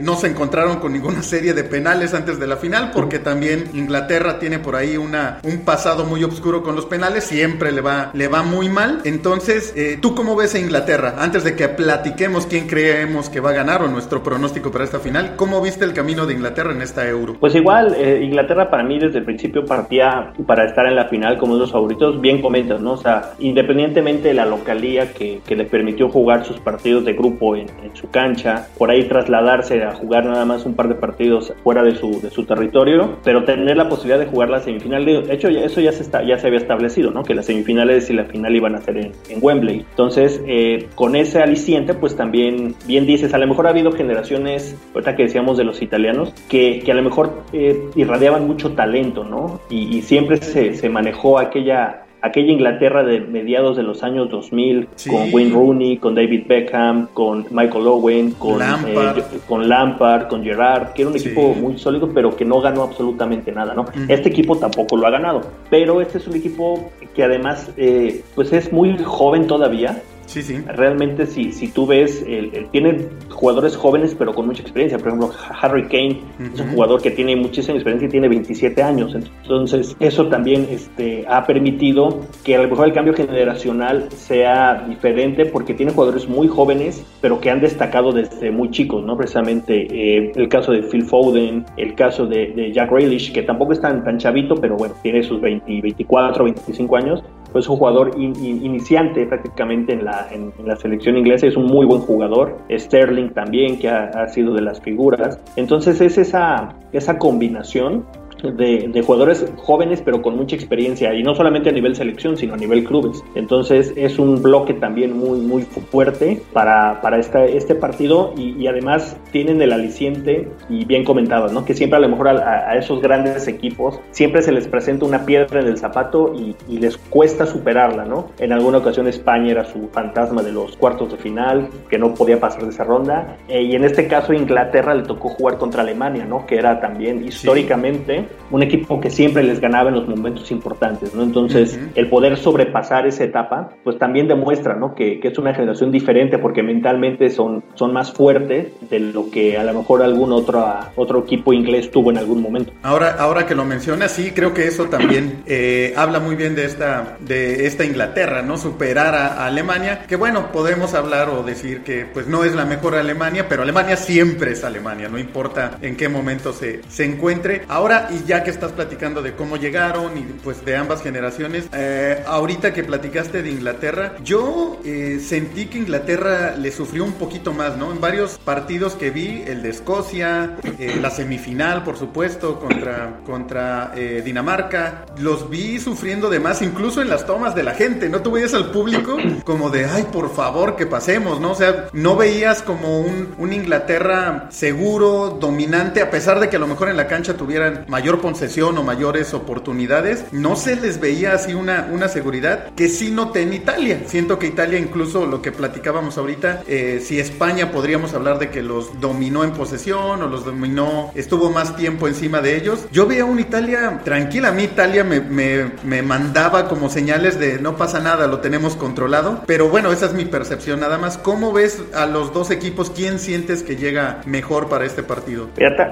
no 0.00 0.16
se 0.16 0.28
encontraron 0.28 0.78
con 0.80 0.92
ninguna 0.92 1.22
serie 1.22 1.54
de 1.54 1.64
penales 1.64 2.14
antes 2.14 2.38
de 2.38 2.46
la 2.46 2.56
final, 2.56 2.90
porque 2.92 3.07
también 3.18 3.70
Inglaterra 3.72 4.38
tiene 4.38 4.58
por 4.58 4.76
ahí 4.76 4.96
una, 4.96 5.38
un 5.42 5.64
pasado 5.64 6.04
muy 6.04 6.22
oscuro 6.24 6.62
con 6.62 6.76
los 6.76 6.86
penales, 6.86 7.24
siempre 7.24 7.72
le 7.72 7.80
va, 7.80 8.10
le 8.12 8.28
va 8.28 8.42
muy 8.42 8.68
mal. 8.68 9.00
Entonces, 9.04 9.72
eh, 9.76 9.98
¿tú 10.00 10.14
cómo 10.14 10.36
ves 10.36 10.54
a 10.54 10.58
Inglaterra? 10.58 11.14
Antes 11.18 11.44
de 11.44 11.56
que 11.56 11.68
platiquemos 11.68 12.46
quién 12.46 12.66
creemos 12.66 13.30
que 13.30 13.40
va 13.40 13.50
a 13.50 13.54
ganar 13.54 13.82
o 13.82 13.88
nuestro 13.88 14.22
pronóstico 14.22 14.70
para 14.70 14.84
esta 14.84 14.98
final, 14.98 15.36
¿cómo 15.36 15.60
viste 15.60 15.84
el 15.84 15.92
camino 15.92 16.26
de 16.26 16.34
Inglaterra 16.34 16.72
en 16.72 16.82
esta 16.82 17.08
Euro? 17.08 17.36
Pues 17.40 17.54
igual, 17.54 17.94
eh, 17.96 18.20
Inglaterra 18.22 18.68
para 18.70 18.82
mí 18.82 18.98
desde 18.98 19.18
el 19.18 19.24
principio 19.24 19.64
partía 19.64 20.32
para 20.46 20.64
estar 20.66 20.86
en 20.86 20.96
la 20.96 21.06
final 21.06 21.38
como 21.38 21.52
uno 21.52 21.60
de 21.60 21.66
los 21.66 21.72
favoritos, 21.72 22.20
bien 22.20 22.42
comentas, 22.42 22.80
¿no? 22.80 22.92
O 22.92 22.96
sea, 22.96 23.32
independientemente 23.38 24.28
de 24.28 24.34
la 24.34 24.44
localía 24.44 25.12
que, 25.12 25.40
que 25.46 25.56
le 25.56 25.64
permitió 25.64 26.08
jugar 26.08 26.44
sus 26.44 26.58
partidos 26.58 27.04
de 27.04 27.12
grupo 27.12 27.56
en, 27.56 27.68
en, 27.82 27.94
su 27.94 28.10
cancha, 28.10 28.68
por 28.76 28.90
ahí 28.90 29.04
trasladarse 29.04 29.82
a 29.82 29.94
jugar 29.94 30.24
nada 30.24 30.44
más 30.44 30.64
un 30.66 30.74
par 30.74 30.88
de 30.88 30.94
partidos 30.94 31.52
fuera 31.62 31.82
de 31.82 31.94
su, 31.94 32.20
de 32.20 32.30
su 32.30 32.44
territorio, 32.44 32.97
pero 33.24 33.44
tener 33.44 33.76
la 33.76 33.88
posibilidad 33.88 34.18
de 34.18 34.26
jugar 34.26 34.50
la 34.50 34.60
semifinal, 34.60 35.04
de 35.04 35.32
hecho 35.32 35.48
eso 35.48 35.80
ya 35.80 35.92
se, 35.92 36.02
está, 36.02 36.22
ya 36.22 36.38
se 36.38 36.46
había 36.46 36.58
establecido, 36.58 37.10
¿no? 37.10 37.22
Que 37.22 37.34
las 37.34 37.46
semifinales 37.46 38.10
y 38.10 38.14
la 38.14 38.24
final 38.24 38.54
iban 38.54 38.74
a 38.74 38.80
ser 38.80 38.98
en, 38.98 39.12
Wembley. 39.40 39.84
Entonces, 39.90 40.40
eh, 40.46 40.88
con 40.94 41.16
ese 41.16 41.40
aliciente, 41.40 41.94
pues 41.94 42.16
también, 42.16 42.74
bien 42.86 43.06
dices, 43.06 43.34
a 43.34 43.38
lo 43.38 43.46
mejor 43.46 43.66
ha 43.66 43.70
habido 43.70 43.92
generaciones, 43.92 44.76
ahorita 44.94 45.16
que 45.16 45.24
decíamos 45.24 45.56
de 45.58 45.64
los 45.64 45.82
italianos, 45.82 46.32
que, 46.48 46.82
a 46.88 46.94
lo 46.94 47.02
mejor 47.02 47.44
eh, 47.52 47.88
irradiaban 47.94 48.46
mucho 48.46 48.72
talento, 48.72 49.24
¿no? 49.24 49.60
Y, 49.70 49.98
siempre 50.02 50.38
se 50.38 50.88
manejó 50.88 51.38
aquella 51.38 52.07
aquella 52.22 52.52
Inglaterra 52.52 53.02
de 53.02 53.20
mediados 53.20 53.76
de 53.76 53.82
los 53.82 54.02
años 54.02 54.30
2000 54.30 54.88
sí. 54.94 55.10
con 55.10 55.32
Wayne 55.32 55.52
Rooney, 55.52 55.96
con 55.98 56.14
David 56.14 56.44
Beckham, 56.46 57.08
con 57.14 57.46
Michael 57.50 57.86
Owen, 57.86 58.30
con 58.32 58.58
Lampard, 58.58 59.18
eh, 59.18 59.24
con, 59.46 59.68
Lampard, 59.68 60.28
con 60.28 60.42
Gerrard, 60.42 60.92
que 60.92 61.02
era 61.02 61.10
un 61.10 61.16
equipo 61.16 61.54
muy 61.54 61.78
sólido 61.78 62.10
pero 62.12 62.36
que 62.36 62.44
no 62.44 62.60
ganó 62.60 62.82
absolutamente 62.82 63.52
nada, 63.52 63.74
¿no? 63.74 63.86
Este 64.08 64.28
equipo 64.28 64.56
tampoco 64.58 64.96
lo 64.96 65.06
ha 65.06 65.10
ganado, 65.10 65.42
pero 65.70 66.00
este 66.00 66.18
es 66.18 66.26
un 66.26 66.36
equipo 66.36 66.90
que 67.14 67.24
además 67.24 67.70
eh, 67.76 68.22
pues 68.34 68.52
es 68.52 68.72
muy 68.72 68.96
joven 68.98 69.46
todavía 69.46 70.02
Sí, 70.28 70.42
sí. 70.42 70.58
Realmente 70.66 71.26
si, 71.26 71.52
si 71.52 71.68
tú 71.68 71.86
ves, 71.86 72.22
el, 72.26 72.68
tiene 72.70 73.08
jugadores 73.30 73.76
jóvenes 73.76 74.14
pero 74.14 74.34
con 74.34 74.46
mucha 74.46 74.60
experiencia. 74.60 74.98
Por 74.98 75.08
ejemplo, 75.08 75.30
Harry 75.60 75.84
Kane 75.84 76.20
es 76.52 76.60
un 76.60 76.68
jugador 76.72 77.00
que 77.00 77.10
tiene 77.10 77.34
muchísima 77.34 77.76
experiencia 77.76 78.08
y 78.08 78.10
tiene 78.10 78.28
27 78.28 78.82
años. 78.82 79.14
Entonces 79.14 79.96
eso 79.98 80.28
también 80.28 80.68
este, 80.70 81.24
ha 81.26 81.46
permitido 81.46 82.20
que 82.44 82.56
a 82.56 82.62
lo 82.62 82.68
mejor 82.68 82.88
el 82.88 82.92
cambio 82.92 83.14
generacional 83.14 84.08
sea 84.12 84.84
diferente 84.86 85.46
porque 85.46 85.72
tiene 85.72 85.92
jugadores 85.92 86.28
muy 86.28 86.46
jóvenes 86.46 87.04
pero 87.20 87.40
que 87.40 87.50
han 87.50 87.60
destacado 87.60 88.12
desde 88.12 88.50
muy 88.50 88.70
chicos, 88.70 89.04
¿no? 89.04 89.16
Precisamente 89.16 89.86
eh, 89.90 90.32
el 90.34 90.48
caso 90.48 90.72
de 90.72 90.82
Phil 90.82 91.04
Foden, 91.04 91.64
el 91.76 91.94
caso 91.94 92.26
de, 92.26 92.72
Jack 92.72 92.90
Grealish, 92.90 93.32
que 93.32 93.42
tampoco 93.42 93.72
es 93.72 93.80
tan, 93.80 94.04
tan 94.04 94.18
chavito, 94.18 94.54
pero 94.56 94.76
bueno, 94.76 94.94
tiene 95.02 95.22
sus 95.22 95.40
20, 95.40 95.80
24, 95.80 96.44
25 96.44 96.96
años, 96.96 97.24
pues 97.52 97.68
un 97.68 97.76
jugador 97.76 98.12
iniciante 98.18 99.26
prácticamente 99.26 99.92
en 99.92 100.04
la, 100.04 100.28
en, 100.30 100.52
la 100.64 100.76
selección 100.76 101.16
inglesa, 101.16 101.46
es 101.46 101.56
un 101.56 101.66
muy 101.66 101.86
buen 101.86 102.00
jugador, 102.00 102.58
Sterling 102.70 103.30
también, 103.30 103.78
que 103.78 103.88
ha, 103.88 104.04
ha 104.04 104.28
sido 104.28 104.54
de 104.54 104.62
las 104.62 104.80
figuras, 104.80 105.40
entonces 105.56 106.00
es 106.00 106.18
esa, 106.18 106.74
esa 106.92 107.18
combinación 107.18 108.04
de, 108.42 109.02
jugadores 109.02 109.46
jóvenes 109.56 110.02
pero 110.04 110.22
con 110.22 110.36
mucha 110.36 110.56
experiencia 110.56 111.14
y 111.14 111.22
no 111.22 111.34
solamente 111.34 111.70
a 111.70 111.72
nivel 111.72 111.96
selección 111.96 112.36
sino 112.36 112.54
a 112.54 112.56
nivel 112.56 112.84
clubes 112.84 113.22
entonces 113.34 113.92
es 113.96 114.18
un 114.18 114.42
bloque 114.42 114.74
también 114.74 115.16
muy 115.16 115.40
muy 115.40 115.62
fuerte 115.62 116.42
para, 116.52 117.00
para 117.00 117.18
esta, 117.18 117.44
este 117.44 117.74
partido 117.74 118.34
y, 118.36 118.66
además 118.66 119.16
tienen 119.32 119.62
el 119.62 119.72
aliciente 119.72 120.48
y 120.68 120.84
bien 120.84 121.04
comentado 121.04 121.48
¿no? 121.48 121.64
que 121.64 121.74
siempre 121.74 121.96
a 121.96 122.00
lo 122.00 122.08
mejor 122.08 122.28
a, 122.28 122.76
esos 122.76 123.00
grandes 123.00 123.48
equipos 123.48 123.98
siempre 124.10 124.42
se 124.42 124.52
les 124.52 124.68
presenta 124.68 125.06
una 125.06 125.24
piedra 125.24 125.60
en 125.60 125.68
el 125.68 125.78
zapato 125.78 126.34
y, 126.34 126.78
les 126.78 126.96
cuesta 126.96 127.44
superarla 127.44 128.04
¿no? 128.04 128.28
en 128.38 128.52
alguna 128.52 128.78
ocasión 128.78 129.08
España 129.08 129.50
era 129.50 129.64
su 129.64 129.88
fantasma 129.88 130.42
de 130.42 130.52
los 130.52 130.76
cuartos 130.76 131.10
de 131.10 131.16
final 131.16 131.68
que 131.88 131.98
no 131.98 132.14
podía 132.14 132.38
pasar 132.38 132.62
de 132.62 132.68
esa 132.68 132.84
ronda 132.84 133.36
eh, 133.48 133.62
y 133.62 133.74
en 133.74 133.84
este 133.84 134.06
caso 134.06 134.32
Inglaterra 134.32 134.94
le 134.94 135.02
tocó 135.02 135.28
jugar 135.28 135.58
contra 135.58 135.82
Alemania 135.82 136.24
¿no? 136.24 136.46
que 136.46 136.56
era 136.56 136.80
también 136.80 137.26
históricamente 137.26 138.27
un 138.50 138.62
equipo 138.62 139.00
que 139.00 139.10
siempre 139.10 139.42
les 139.42 139.60
ganaba 139.60 139.90
en 139.90 139.96
los 139.96 140.08
momentos 140.08 140.50
importantes, 140.50 141.14
¿no? 141.14 141.22
Entonces, 141.22 141.78
el 141.94 142.08
poder 142.08 142.36
sobrepasar 142.36 143.06
esa 143.06 143.24
etapa, 143.24 143.70
pues 143.84 143.98
también 143.98 144.28
demuestra, 144.28 144.74
¿no? 144.74 144.94
Que, 144.94 145.20
es 145.28 145.38
una 145.38 145.52
generación 145.52 145.92
diferente 145.92 146.38
porque 146.38 146.62
mentalmente 146.62 147.28
son, 147.28 147.62
son 147.74 147.92
más 147.92 148.12
fuertes 148.12 148.68
de 148.88 148.98
lo 148.98 149.30
que 149.30 149.58
a 149.58 149.62
lo 149.62 149.74
mejor 149.74 150.02
algún 150.02 150.32
otro, 150.32 150.66
otro 150.96 151.18
equipo 151.18 151.52
inglés 151.52 151.90
tuvo 151.90 152.10
en 152.10 152.16
algún 152.16 152.40
momento. 152.40 152.72
Ahora, 152.82 153.16
ahora 153.18 153.44
que 153.44 153.54
lo 153.54 153.66
mencionas, 153.66 154.12
sí, 154.12 154.32
creo 154.34 154.54
que 154.54 154.66
eso 154.66 154.86
también 154.86 155.42
eh, 155.46 155.92
habla 155.96 156.18
muy 156.18 156.34
bien 156.34 156.54
de 156.54 156.64
esta, 156.64 157.18
de 157.20 157.66
esta 157.66 157.84
Inglaterra, 157.84 158.40
¿no? 158.40 158.56
Superar 158.56 159.14
a, 159.14 159.46
Alemania, 159.46 160.04
que 160.08 160.16
bueno, 160.16 160.50
podemos 160.50 160.94
hablar 160.94 161.28
o 161.28 161.42
decir 161.42 161.82
que 161.82 162.06
pues 162.06 162.26
no 162.26 162.44
es 162.44 162.54
la 162.54 162.64
mejor 162.64 162.94
Alemania, 162.94 163.46
pero 163.48 163.62
Alemania 163.62 163.96
siempre 163.96 164.52
es 164.52 164.64
Alemania, 164.64 165.08
no 165.08 165.18
importa 165.18 165.78
en 165.82 165.96
qué 165.96 166.08
momento 166.08 166.52
se, 166.52 166.80
se 166.88 167.04
encuentre. 167.04 167.62
Ahora, 167.68 168.08
y 168.10 168.17
ya 168.26 168.42
que 168.44 168.50
estás 168.50 168.72
platicando 168.72 169.22
de 169.22 169.34
cómo 169.34 169.56
llegaron 169.56 170.16
y 170.18 170.22
pues 170.44 170.64
de 170.64 170.76
ambas 170.76 171.02
generaciones, 171.02 171.68
eh, 171.72 172.22
ahorita 172.26 172.72
que 172.72 172.84
platicaste 172.84 173.42
de 173.42 173.50
Inglaterra, 173.50 174.14
yo 174.22 174.80
eh, 174.84 175.20
sentí 175.24 175.66
que 175.66 175.78
Inglaterra 175.78 176.54
le 176.56 176.72
sufrió 176.72 177.04
un 177.04 177.14
poquito 177.14 177.52
más, 177.52 177.76
¿no? 177.76 177.92
En 177.92 178.00
varios 178.00 178.38
partidos 178.38 178.94
que 178.94 179.10
vi, 179.10 179.42
el 179.46 179.62
de 179.62 179.70
Escocia, 179.70 180.56
eh, 180.78 180.98
la 181.00 181.10
semifinal, 181.10 181.84
por 181.84 181.96
supuesto, 181.96 182.58
contra, 182.58 183.20
contra 183.24 183.92
Dinamarca, 184.24 185.06
los 185.18 185.50
vi 185.50 185.78
sufriendo 185.78 186.30
de 186.30 186.40
más, 186.40 186.62
incluso 186.62 187.02
en 187.02 187.08
las 187.08 187.26
tomas 187.26 187.54
de 187.54 187.62
la 187.62 187.74
gente, 187.74 188.08
¿no? 188.08 188.22
Tú 188.22 188.32
veías 188.32 188.54
al 188.54 188.70
público 188.70 189.16
como 189.44 189.70
de, 189.70 189.84
ay, 189.86 190.06
por 190.12 190.34
favor, 190.34 190.76
que 190.76 190.86
pasemos, 190.86 191.40
¿no? 191.40 191.52
O 191.52 191.54
sea, 191.54 191.88
no 191.92 192.16
veías 192.16 192.62
como 192.62 193.00
un, 193.00 193.34
un 193.38 193.52
Inglaterra 193.52 194.48
seguro, 194.50 195.38
dominante, 195.40 196.00
a 196.00 196.10
pesar 196.10 196.40
de 196.40 196.48
que 196.48 196.56
a 196.56 196.58
lo 196.58 196.66
mejor 196.66 196.88
en 196.88 196.96
la 196.96 197.06
cancha 197.06 197.34
tuvieran 197.34 197.84
mayor 197.88 198.07
concesión 198.16 198.78
o 198.78 198.82
mayores 198.82 199.34
oportunidades, 199.34 200.24
no 200.32 200.56
se 200.56 200.76
les 200.76 200.98
veía 200.98 201.34
así 201.34 201.52
una, 201.52 201.88
una 201.92 202.08
seguridad 202.08 202.70
que 202.74 202.88
sí 202.88 203.10
noté 203.10 203.42
en 203.42 203.52
Italia. 203.52 204.00
Siento 204.06 204.38
que 204.38 204.46
Italia, 204.46 204.78
incluso 204.78 205.26
lo 205.26 205.42
que 205.42 205.52
platicábamos 205.52 206.16
ahorita, 206.16 206.62
eh, 206.66 207.00
si 207.04 207.20
España 207.20 207.70
podríamos 207.70 208.14
hablar 208.14 208.38
de 208.38 208.48
que 208.48 208.62
los 208.62 209.00
dominó 209.00 209.44
en 209.44 209.52
posesión 209.52 210.22
o 210.22 210.26
los 210.26 210.44
dominó, 210.44 211.12
estuvo 211.14 211.50
más 211.50 211.76
tiempo 211.76 212.08
encima 212.08 212.40
de 212.40 212.56
ellos. 212.56 212.86
Yo 212.90 213.06
veía 213.06 213.24
una 213.24 213.42
Italia 213.42 214.00
tranquila. 214.04 214.48
A 214.48 214.52
mí 214.52 214.64
Italia 214.64 215.04
me, 215.04 215.20
me, 215.20 215.70
me 215.84 216.02
mandaba 216.02 216.68
como 216.68 216.88
señales 216.88 217.38
de 217.38 217.58
no 217.58 217.76
pasa 217.76 218.00
nada, 218.00 218.26
lo 218.26 218.40
tenemos 218.40 218.76
controlado. 218.76 219.42
Pero 219.46 219.68
bueno, 219.68 219.92
esa 219.92 220.06
es 220.06 220.14
mi 220.14 220.24
percepción 220.24 220.80
nada 220.80 220.98
más. 220.98 221.18
¿Cómo 221.18 221.52
ves 221.52 221.82
a 221.94 222.06
los 222.06 222.32
dos 222.32 222.50
equipos? 222.50 222.90
¿Quién 222.90 223.18
sientes 223.18 223.62
que 223.62 223.76
llega 223.76 224.20
mejor 224.24 224.68
para 224.68 224.84
este 224.84 225.02
partido? 225.02 225.48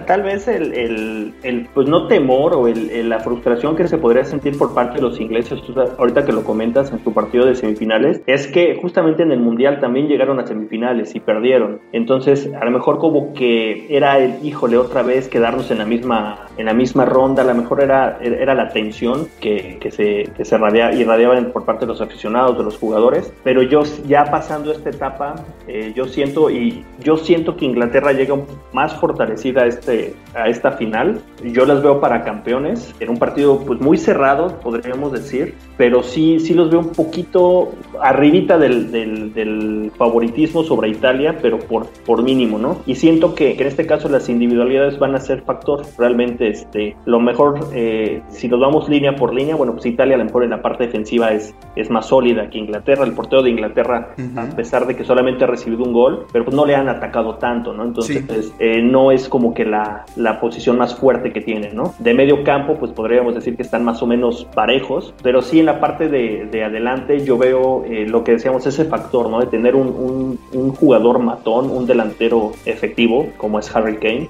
tal 0.07 0.23
vez 0.23 0.49
el, 0.49 0.73
el, 0.73 1.35
el, 1.43 1.69
pues 1.75 1.89
no 1.89 2.06
te 2.09 2.17
temor 2.17 2.55
o 2.55 2.67
el, 2.67 3.09
la 3.09 3.21
frustración 3.21 3.77
que 3.77 3.87
se 3.87 3.99
podría 3.99 4.25
sentir 4.25 4.57
por 4.57 4.75
parte 4.75 4.97
de 4.97 5.03
los 5.03 5.21
ingleses, 5.21 5.61
ahorita 5.99 6.25
que 6.25 6.33
lo 6.33 6.45
comentas 6.45 6.91
en 6.93 6.99
tu 7.01 7.13
partido 7.13 7.45
de 7.45 7.55
semifinales, 7.55 8.23
es 8.27 8.47
que 8.47 8.79
justamente 8.81 9.23
en 9.23 9.33
el 9.33 9.41
Mundial 9.41 9.81
también 9.81 10.09
llegaron 10.09 10.41
a 10.41 10.47
semifinales 10.47 11.15
y 11.15 11.21
perdieron. 11.21 11.81
Entonces, 11.93 12.51
a 12.59 12.65
lo 12.65 12.71
mejor 12.71 12.99
como 12.99 13.35
que 13.35 13.87
era 13.95 14.19
el, 14.19 14.45
híjole, 14.45 14.79
otra 14.79 15.03
vez 15.03 15.29
quedarnos 15.29 15.71
en 15.71 15.79
la 15.79 15.85
misma, 15.85 16.46
en 16.57 16.67
la 16.67 16.75
misma 16.75 17.05
ronda, 17.05 17.43
a 17.43 17.47
lo 17.47 17.55
mejor 17.55 17.83
era, 17.83 18.19
era 18.21 18.55
la 18.55 18.69
tensión 18.69 19.29
que, 19.41 19.79
que 19.81 19.91
se, 19.91 20.25
que 20.37 20.45
se 20.45 20.57
irradiaba 20.57 21.37
por 21.53 21.65
parte 21.65 21.87
de 21.87 21.93
los 21.93 22.01
aficionados, 22.01 22.57
de 22.57 22.65
los 22.65 22.79
jugadores. 22.79 23.33
Pero 23.45 23.63
yo 23.63 23.83
ya 24.07 24.25
pasando 24.25 24.73
esta 24.73 24.91
etapa, 24.91 25.35
eh, 25.69 25.93
yo 25.95 26.07
siento 26.07 26.51
y 26.51 26.85
yo 27.01 27.17
siento 27.17 27.57
que 27.57 27.65
Inglaterra 27.65 28.13
llega 28.13 28.37
más 28.73 28.95
fortalecida 28.95 29.63
a, 29.63 29.67
este, 29.67 30.15
a 30.35 30.49
esta 30.49 30.73
final. 30.73 31.21
Yo 31.45 31.67
las 31.67 31.83
veo 31.83 32.01
para 32.01 32.25
campeones. 32.25 32.95
en 33.01 33.11
un 33.11 33.19
partido 33.19 33.61
pues 33.61 33.81
muy 33.81 33.99
cerrado, 33.99 34.59
podríamos 34.61 35.13
decir, 35.13 35.55
pero 35.77 36.03
sí, 36.03 36.41
sí 36.41 36.55
los 36.55 36.71
veo 36.71 36.81
un 36.81 36.93
poquito 36.93 37.73
arribita 38.01 38.59
del, 38.59 38.91
del, 38.91 39.93
favoritismo 39.97 40.63
sobre 40.63 40.89
Italia, 40.89 41.39
pero 41.41 41.59
por, 41.59 41.87
por 42.05 42.23
mínimo, 42.23 42.59
¿no? 42.59 42.83
Y 42.87 42.97
siento 42.97 43.35
que, 43.35 43.53
en 43.53 43.67
este 43.67 43.87
caso 43.87 44.09
las 44.09 44.29
individualidades 44.29 44.99
van 44.99 45.15
a 45.15 45.21
ser 45.21 45.43
factor. 45.43 45.85
Realmente, 45.97 46.46
este, 46.49 46.97
lo 47.05 47.21
mejor, 47.21 47.69
eh, 47.73 48.23
si 48.29 48.49
nos 48.49 48.61
vamos 48.61 48.89
línea 48.89 49.17
por 49.17 49.35
línea, 49.35 49.57
bueno, 49.57 49.73
pues 49.73 49.87
Italia 49.87 50.15
a 50.15 50.19
lo 50.19 50.25
mejor 50.25 50.45
en 50.45 50.51
la 50.51 50.63
parte 50.63 50.87
defensiva 50.87 51.33
es, 51.33 51.55
es 51.75 51.91
más 51.91 52.07
sólida 52.07 52.51
que 52.51 52.59
Inglaterra. 52.59 53.05
El 53.05 53.13
portero 53.13 53.43
de 53.43 53.51
Inglaterra, 53.51 54.15
a 54.37 54.47
pesar 54.57 54.87
de 54.87 54.97
que 54.97 55.05
solamente 55.05 55.45
ha 55.45 55.47
recibido 55.47 55.85
un 55.85 55.93
gol, 55.93 56.27
pero 56.33 56.45
pues 56.45 56.57
no 56.57 56.67
le 56.67 56.75
han 56.75 56.89
atacado 56.89 57.37
tanto, 57.37 57.73
¿no? 57.73 57.85
Entonces, 57.85 58.53
eh, 58.59 58.83
no 58.83 59.11
es 59.11 59.29
como 59.29 59.55
que 59.55 59.65
la, 59.65 60.05
la 60.17 60.41
posición 60.41 60.79
más 60.79 60.95
fuerte 60.95 61.33
que 61.33 61.41
tiene, 61.41 61.73
¿no? 61.73 61.95
De 61.99 62.15
medio 62.15 62.43
campo, 62.45 62.77
pues 62.77 62.93
podríamos 62.93 63.35
decir 63.35 63.57
que 63.57 63.63
están 63.63 63.85
más 63.85 64.03
o 64.03 64.07
menos 64.07 64.47
parejos, 64.55 65.15
pero 65.23 65.43
sí 65.43 65.61
en 65.61 65.67
la 65.67 65.81
parte 65.81 66.09
de, 66.09 66.49
de 66.51 66.65
adelante 66.65 67.25
yo 67.25 67.39
veo 67.39 67.85
eh, 67.85 68.07
lo 68.07 68.25
que 68.25 68.33
decíamos, 68.33 68.67
ese 68.67 68.85
factor, 68.85 69.29
¿no? 69.29 69.41
De 69.41 69.47
tener 69.47 69.75
un, 69.75 70.39
un, 70.53 70.73
jugador 70.77 71.19
matón, 71.21 71.71
un 71.71 71.87
delantero 71.87 72.53
efectivo, 72.65 73.29
como 73.37 73.59
es 73.59 73.75
Harry 73.75 73.97
Kane, 73.97 74.29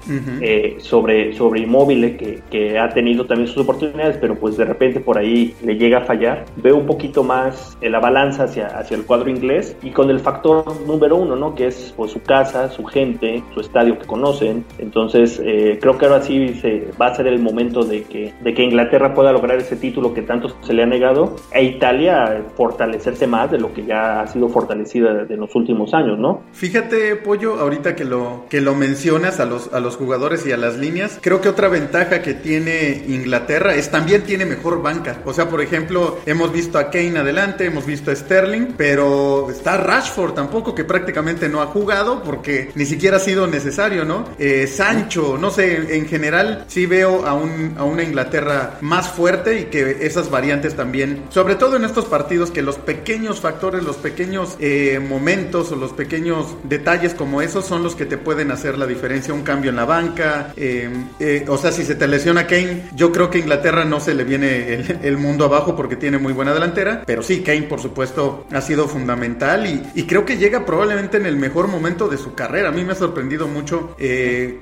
sobre, 0.79 1.33
sobre 1.33 1.61
Immobile, 2.07 2.17
que, 2.17 2.41
que, 2.49 2.79
ha 2.79 2.89
tenido 2.89 3.25
también 3.25 3.47
sus 3.47 3.63
oportunidades, 3.63 4.17
pero 4.19 4.35
pues 4.35 4.57
de 4.57 4.65
repente 4.65 4.99
por 4.99 5.17
ahí 5.17 5.55
le 5.63 5.75
llega 5.75 5.99
a 5.99 6.01
fallar. 6.01 6.45
Veo 6.57 6.77
un 6.77 6.85
poquito 6.85 7.23
más 7.23 7.77
la 7.81 7.99
balanza 7.99 8.43
hacia, 8.43 8.67
hacia 8.67 8.97
el 8.97 9.05
cuadro 9.05 9.29
inglés 9.29 9.75
y 9.81 9.91
con 9.91 10.09
el 10.09 10.19
factor 10.19 10.65
número 10.85 11.15
uno, 11.15 11.35
¿no? 11.35 11.55
Que 11.55 11.67
es 11.67 11.93
pues, 11.95 12.11
su 12.11 12.21
casa, 12.21 12.69
su 12.69 12.83
gente, 12.85 13.43
su 13.53 13.61
estadio 13.61 13.97
que 13.99 14.05
conocen. 14.05 14.65
Entonces, 14.77 15.41
eh, 15.43 15.77
creo 15.81 15.97
que 15.97 16.05
ahora 16.05 16.21
sí 16.21 16.55
se, 16.55 16.91
va 16.99 17.07
a 17.07 17.15
ser 17.15 17.27
el 17.27 17.39
momento 17.39 17.83
de 17.83 18.03
que, 18.03 18.33
de 18.41 18.53
que 18.53 18.63
Inglaterra 18.63 19.13
pueda 19.13 19.31
lograr 19.31 19.57
ese 19.57 19.75
título 19.75 20.13
que 20.13 20.21
tanto 20.21 20.49
se 20.61 20.73
le 20.73 20.83
ha 20.83 20.85
negado 20.85 21.35
e 21.51 21.63
Italia 21.63 22.43
fortalecerse 22.55 23.27
más 23.27 23.51
de 23.51 23.59
lo 23.59 23.73
que 23.73 23.85
ya 23.85 24.21
ha 24.21 24.27
sido 24.27 24.49
fortalecida 24.49 25.25
en 25.29 25.39
los 25.39 25.55
últimos 25.55 25.93
años, 25.93 26.17
¿no? 26.19 26.43
Fíjate, 26.51 27.15
Pollo, 27.15 27.59
ahorita 27.59 27.95
que 27.95 28.05
lo, 28.05 28.45
que 28.49 28.61
lo 28.61 28.75
mencionas 28.75 29.39
a 29.39 29.45
los, 29.45 29.73
a 29.73 29.79
los 29.79 29.97
jugadores 29.97 30.45
y 30.45 30.51
a 30.51 30.57
las 30.57 30.77
líneas, 30.77 31.19
creo 31.21 31.41
que 31.41 31.49
otra 31.49 31.67
ventaja 31.97 32.21
que 32.21 32.35
tiene 32.35 33.03
Inglaterra 33.07 33.73
es 33.73 33.89
también 33.89 34.23
tiene 34.23 34.45
mejor 34.45 34.81
banca. 34.81 35.21
O 35.25 35.33
sea, 35.33 35.49
por 35.49 35.61
ejemplo, 35.61 36.19
hemos 36.25 36.51
visto 36.51 36.77
a 36.77 36.89
Kane 36.91 37.17
adelante, 37.17 37.65
hemos 37.65 37.85
visto 37.85 38.11
a 38.11 38.15
Sterling, 38.15 38.73
pero 38.77 39.49
está 39.49 39.77
Rashford 39.77 40.33
tampoco, 40.33 40.75
que 40.75 40.83
prácticamente 40.83 41.49
no 41.49 41.61
ha 41.61 41.67
jugado 41.67 42.21
porque 42.23 42.71
ni 42.75 42.85
siquiera 42.85 43.17
ha 43.17 43.19
sido 43.19 43.47
necesario, 43.47 44.05
¿no? 44.05 44.29
Eh, 44.37 44.67
Sancho, 44.67 45.37
no 45.39 45.49
sé, 45.49 45.95
en 45.95 46.05
general 46.07 46.65
sí 46.67 46.85
veo 46.85 47.25
a, 47.25 47.33
un, 47.33 47.75
a 47.77 47.83
una 47.83 48.03
Inglaterra 48.03 48.77
más 48.81 49.09
fuerte 49.09 49.59
y 49.59 49.63
que 49.65 49.97
esas 50.01 50.29
variantes 50.29 50.75
también, 50.75 51.23
sobre 51.29 51.55
todo 51.55 51.77
en 51.77 51.85
estos 51.85 52.05
partidos, 52.05 52.51
que 52.51 52.61
los 52.61 52.77
pequeños 52.77 53.39
factores, 53.39 53.83
los 53.83 53.97
pequeños 53.97 54.55
eh, 54.59 54.99
momentos 54.99 55.71
o 55.71 55.75
los 55.75 55.93
pequeños 55.93 56.55
detalles 56.63 57.13
como 57.13 57.41
esos 57.41 57.65
son 57.65 57.81
los 57.81 57.95
que 57.95 58.05
te 58.05 58.17
pueden 58.17 58.51
hacer 58.51 58.77
la 58.77 58.85
diferencia. 58.85 59.33
Un 59.33 59.43
cambio 59.43 59.71
en 59.71 59.77
la 59.77 59.85
banca, 59.85 60.53
eh, 60.55 61.45
o 61.47 61.57
sea, 61.57 61.71
si 61.71 61.86
se 61.87 61.95
te 61.95 62.07
lesiona 62.07 62.47
Kane, 62.47 62.89
yo 62.95 63.11
creo 63.11 63.29
que 63.29 63.39
Inglaterra 63.39 63.85
no 63.85 63.99
se 63.99 64.13
le 64.13 64.23
viene 64.23 64.85
el, 65.01 65.17
mundo 65.17 65.45
abajo 65.45 65.75
porque 65.75 65.95
tiene 65.95 66.17
muy 66.17 66.33
buena 66.33 66.53
delantera, 66.53 67.03
pero 67.05 67.23
sí, 67.23 67.41
Kane 67.41 67.63
por 67.63 67.79
supuesto 67.79 68.45
ha 68.51 68.61
sido 68.61 68.87
fundamental 68.87 69.65
y, 69.95 70.03
creo 70.07 70.25
que 70.25 70.37
llega 70.37 70.65
probablemente 70.65 71.17
en 71.17 71.25
el 71.25 71.35
mejor 71.35 71.67
momento 71.67 72.07
de 72.07 72.17
su 72.17 72.33
carrera. 72.33 72.69
A 72.69 72.71
mí 72.71 72.83
me 72.85 72.93
ha 72.93 72.95
sorprendido 72.95 73.47
mucho 73.47 73.95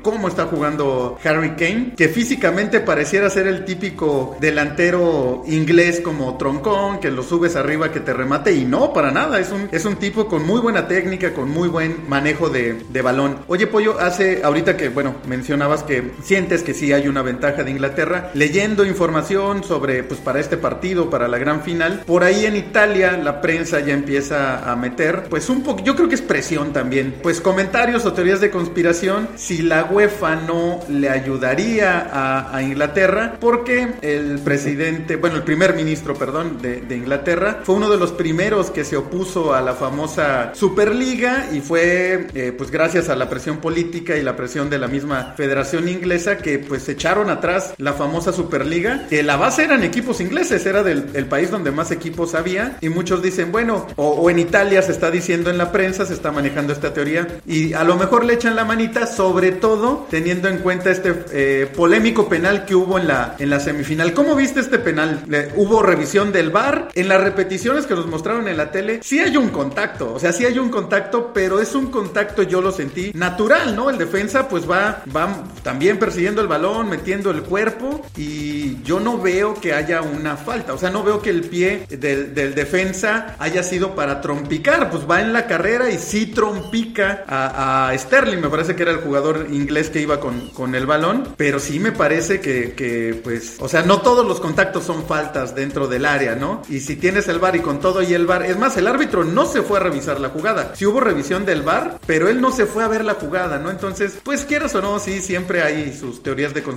cómo 0.01 0.27
está 0.27 0.45
jugando 0.45 1.17
Harry 1.23 1.51
Kane, 1.51 1.93
que 1.95 2.09
físicamente 2.09 2.79
pareciera 2.79 3.29
ser 3.29 3.47
el 3.47 3.65
típico 3.65 4.37
delantero 4.39 5.43
inglés 5.47 6.01
como 6.01 6.37
troncón, 6.37 6.99
que 6.99 7.11
lo 7.11 7.23
subes 7.23 7.55
arriba, 7.55 7.91
que 7.91 7.99
te 7.99 8.13
remate 8.13 8.53
y 8.53 8.65
no, 8.65 8.93
para 8.93 9.11
nada, 9.11 9.39
es 9.39 9.51
un, 9.51 9.67
es 9.71 9.85
un 9.85 9.95
tipo 9.97 10.27
con 10.27 10.45
muy 10.45 10.61
buena 10.61 10.87
técnica, 10.87 11.33
con 11.33 11.49
muy 11.49 11.69
buen 11.69 12.07
manejo 12.07 12.49
de, 12.49 12.85
de 12.89 13.01
balón. 13.01 13.39
Oye, 13.47 13.67
Pollo, 13.67 13.99
hace 13.99 14.41
ahorita 14.43 14.77
que, 14.77 14.89
bueno, 14.89 15.15
mencionabas 15.27 15.83
que 15.83 16.11
sientes 16.23 16.63
que 16.63 16.73
sí 16.73 16.93
hay 16.93 17.07
una 17.15 17.21
ventaja 17.21 17.63
de 17.63 17.71
Inglaterra, 17.71 18.29
leyendo 18.33 18.83
información 18.83 19.63
sobre, 19.63 20.03
pues 20.03 20.19
para 20.19 20.41
este 20.41 20.57
partido, 20.57 21.09
para 21.09 21.29
la 21.29 21.37
gran 21.37 21.61
final, 21.61 22.03
por 22.05 22.25
ahí 22.25 22.45
en 22.45 22.57
Italia 22.57 23.15
la 23.15 23.39
prensa 23.39 23.79
ya 23.79 23.93
empieza 23.93 24.69
a 24.69 24.75
meter, 24.75 25.23
pues 25.29 25.47
un 25.47 25.63
poco, 25.63 25.81
yo 25.81 25.95
creo 25.95 26.09
que 26.09 26.15
es 26.15 26.21
presión 26.21 26.73
también, 26.73 27.15
pues 27.23 27.39
comentarios 27.39 28.05
o 28.05 28.11
teorías 28.11 28.41
de 28.41 28.51
conspiración, 28.51 29.29
si 29.35 29.61
la 29.61 29.85
UEFA 29.85 30.35
no 30.35 30.81
le 30.89 31.09
ayudaría 31.09 32.09
a, 32.11 32.61
Inglaterra, 32.65 33.37
porque 33.39 33.93
el 34.01 34.39
presidente, 34.39 35.15
bueno, 35.15 35.37
el 35.37 35.43
primer 35.43 35.73
ministro, 35.73 36.15
perdón, 36.15 36.57
de, 36.61 36.81
de 36.81 36.97
Inglaterra, 36.97 37.59
fue 37.63 37.75
uno 37.75 37.89
de 37.89 37.97
los 37.97 38.11
primeros 38.11 38.71
que 38.71 38.83
se 38.83 38.97
opuso 38.97 39.53
a 39.53 39.61
la 39.61 39.73
famosa 39.73 40.51
Superliga 40.53 41.47
y 41.53 41.61
fue 41.61 42.27
eh, 42.33 42.53
pues 42.57 42.71
gracias 42.71 43.07
a 43.07 43.15
la 43.15 43.29
presión 43.29 43.57
política 43.57 44.17
y 44.17 44.23
la 44.23 44.35
presión 44.35 44.69
de 44.69 44.79
la 44.79 44.87
misma 44.87 45.33
Federación 45.37 45.87
Inglesa 45.87 46.37
que 46.37 46.59
pues 46.59 46.89
echaron 46.95 47.29
atrás 47.29 47.73
la 47.77 47.93
famosa 47.93 48.33
Superliga, 48.33 49.07
que 49.09 49.23
la 49.23 49.37
base 49.37 49.63
eran 49.63 49.83
equipos 49.83 50.19
ingleses, 50.21 50.65
era 50.65 50.83
del 50.83 51.05
el 51.13 51.25
país 51.27 51.51
donde 51.51 51.71
más 51.71 51.91
equipos 51.91 52.35
había 52.35 52.77
y 52.81 52.89
muchos 52.89 53.21
dicen, 53.21 53.51
bueno, 53.51 53.87
o, 53.95 54.29
en 54.29 54.39
Italia 54.39 54.81
se 54.81 54.91
está 54.91 55.11
diciendo 55.11 55.49
en 55.49 55.57
la 55.57 55.71
prensa, 55.71 56.05
se 56.05 56.13
está 56.13 56.31
manejando 56.31 56.73
esta 56.73 56.93
teoría 56.93 57.27
y 57.45 57.73
a 57.73 57.83
lo 57.83 57.95
mejor 57.95 58.25
le 58.25 58.33
echan 58.33 58.55
la 58.55 58.65
manita, 58.65 59.07
sobre 59.07 59.51
todo 59.51 60.07
teniendo 60.09 60.47
en 60.47 60.59
cuenta 60.59 60.91
este 60.91 61.13
eh, 61.31 61.71
polémico 61.75 62.27
penal 62.27 62.65
que 62.65 62.75
hubo 62.75 62.97
en 62.97 63.07
la, 63.07 63.35
en 63.39 63.49
la 63.49 63.59
semifinal. 63.59 64.13
¿Cómo 64.13 64.35
viste 64.35 64.59
este 64.59 64.79
penal? 64.79 65.23
¿Hubo 65.55 65.81
revisión 65.81 66.31
del 66.31 66.49
VAR? 66.49 66.89
En 66.95 67.07
las 67.07 67.21
repeticiones 67.21 67.85
que 67.85 67.95
nos 67.95 68.07
mostraron 68.07 68.47
en 68.47 68.57
la 68.57 68.71
tele, 68.71 68.99
sí 69.03 69.19
hay 69.19 69.37
un 69.37 69.49
contacto, 69.49 70.13
o 70.13 70.19
sea, 70.19 70.33
sí 70.33 70.45
hay 70.45 70.59
un 70.59 70.69
contacto, 70.69 71.31
pero 71.33 71.59
es 71.59 71.75
un 71.75 71.87
contacto, 71.87 72.43
yo 72.43 72.61
lo 72.61 72.71
sentí, 72.71 73.11
natural, 73.13 73.75
¿no? 73.75 73.89
El 73.89 73.97
defensa 73.97 74.47
pues 74.47 74.69
va, 74.69 75.03
va 75.15 75.43
también 75.63 75.97
persiguiendo 75.97 76.41
el 76.41 76.47
balón, 76.47 76.84
metiendo 76.85 77.31
el 77.31 77.43
cuerpo 77.43 78.05
y 78.17 78.81
yo 78.83 78.99
no 78.99 79.19
veo 79.19 79.55
que 79.55 79.73
haya 79.73 80.01
una 80.01 80.37
falta, 80.37 80.73
o 80.73 80.77
sea, 80.77 80.89
no 80.89 81.03
veo 81.03 81.21
que 81.21 81.29
el 81.29 81.41
pie 81.41 81.85
del, 81.89 82.33
defensa 82.55 83.35
haya 83.39 83.63
sido 83.63 83.95
para 83.95 84.21
trompicar, 84.21 84.89
pues 84.89 85.09
va 85.09 85.21
en 85.21 85.33
la 85.33 85.47
carrera 85.47 85.89
y 85.89 85.97
sí 85.97 86.27
trompica 86.27 87.23
a, 87.27 87.91
Sterling, 87.95 88.39
me 88.39 88.49
parece 88.49 88.75
que 88.75 88.83
era 88.83 88.91
el 88.91 88.99
jugador 88.99 89.47
inglés 89.51 89.89
que 89.89 90.01
iba 90.01 90.19
con, 90.19 90.49
con 90.49 90.75
el 90.75 90.85
balón, 90.85 91.33
pero 91.37 91.59
sí 91.59 91.79
me 91.79 91.91
parece 91.91 92.39
que, 92.39 92.73
que, 92.73 93.19
pues, 93.23 93.57
o 93.59 93.67
sea, 93.67 93.83
no 93.83 94.01
todos 94.01 94.25
los 94.25 94.39
contactos 94.39 94.83
son 94.83 95.05
faltas 95.05 95.55
dentro 95.55 95.87
del 95.87 96.05
área, 96.05 96.35
¿no? 96.35 96.61
Y 96.69 96.79
si 96.79 96.95
tienes 96.95 97.27
el 97.27 97.39
bar 97.39 97.55
y 97.55 97.59
con 97.59 97.79
todo 97.79 98.01
y 98.01 98.13
el 98.13 98.25
bar, 98.25 98.43
es 98.43 98.57
más, 98.57 98.77
el 98.77 98.87
árbitro 98.87 99.23
no 99.23 99.45
se 99.45 99.61
fue 99.61 99.79
a 99.79 99.83
revisar 99.83 100.19
la 100.19 100.29
jugada. 100.29 100.73
Sí 100.75 100.85
hubo 100.85 100.99
revisión 100.99 101.45
del 101.45 101.61
bar, 101.61 101.99
pero 102.05 102.29
él 102.29 102.41
no 102.41 102.51
se 102.51 102.65
fue 102.65 102.83
a 102.83 102.87
ver 102.87 103.03
la 103.03 103.15
jugada, 103.15 103.59
¿no? 103.59 103.69
Entonces, 103.69 104.17
pues 104.23 104.45
quieras 104.45 104.75
o 104.75 104.81
no, 104.81 104.99
sí, 104.99 105.21
siempre 105.21 105.61
hay 105.61 105.95
sus 105.97 106.21
teorías 106.23 106.53
de 106.53 106.63
conspiración. 106.63 106.74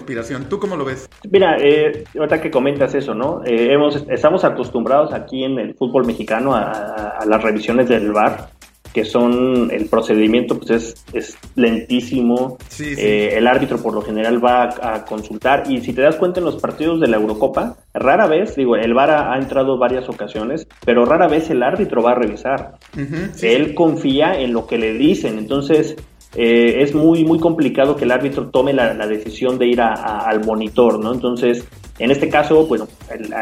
¿Tú 0.48 0.58
cómo 0.58 0.76
lo 0.76 0.84
ves? 0.84 1.08
Mira, 1.30 1.56
eh, 1.58 2.04
ahorita 2.16 2.40
que 2.40 2.50
comentas 2.50 2.94
eso, 2.94 3.14
¿no? 3.14 3.42
Eh, 3.44 3.72
hemos, 3.72 4.04
estamos 4.08 4.44
acostumbrados 4.44 5.12
aquí 5.12 5.44
en 5.44 5.58
el 5.58 5.74
fútbol 5.74 6.06
mexicano 6.06 6.54
a, 6.54 7.18
a 7.18 7.26
las 7.26 7.42
revisiones 7.42 7.88
del 7.88 8.12
bar 8.12 8.50
que 8.92 9.04
son 9.04 9.70
el 9.70 9.86
procedimiento 9.86 10.58
pues 10.58 10.70
es, 10.70 11.04
es 11.12 11.38
lentísimo. 11.54 12.58
Eh, 12.80 13.34
el 13.36 13.46
árbitro 13.46 13.78
por 13.78 13.94
lo 13.94 14.02
general 14.02 14.44
va 14.44 14.74
a, 14.82 15.04
consultar. 15.04 15.64
Y 15.70 15.80
si 15.80 15.92
te 15.92 16.02
das 16.02 16.16
cuenta 16.16 16.40
en 16.40 16.46
los 16.46 16.56
partidos 16.56 17.00
de 17.00 17.08
la 17.08 17.16
Eurocopa 17.16 17.76
rara 17.94 18.26
vez 18.26 18.56
digo 18.56 18.76
el 18.76 18.94
VAR 18.94 19.10
ha, 19.10 19.38
entrado 19.38 19.78
varias 19.78 20.08
ocasiones 20.08 20.66
pero 20.84 21.04
rara 21.04 21.28
vez 21.28 21.50
el 21.50 21.62
árbitro 21.62 22.02
va 22.02 22.12
a 22.12 22.14
revisar. 22.14 22.74
Él 23.42 23.74
confía 23.74 24.40
en 24.40 24.52
lo 24.52 24.66
que 24.66 24.78
le 24.78 24.94
dicen. 24.94 25.38
Entonces 25.38 25.96
eh, 26.34 26.82
es 26.82 26.94
muy 26.94 27.24
muy 27.24 27.38
complicado 27.38 27.96
que 27.96 28.04
el 28.04 28.12
árbitro 28.12 28.48
tome 28.50 28.72
la, 28.72 29.06
decisión 29.06 29.58
de 29.58 29.66
ir 29.66 29.80
al 29.80 30.44
monitor 30.44 30.98
no 30.98 31.12
entonces 31.12 31.66
en 31.98 32.10
este 32.10 32.28
caso 32.28 32.66
bueno 32.66 32.86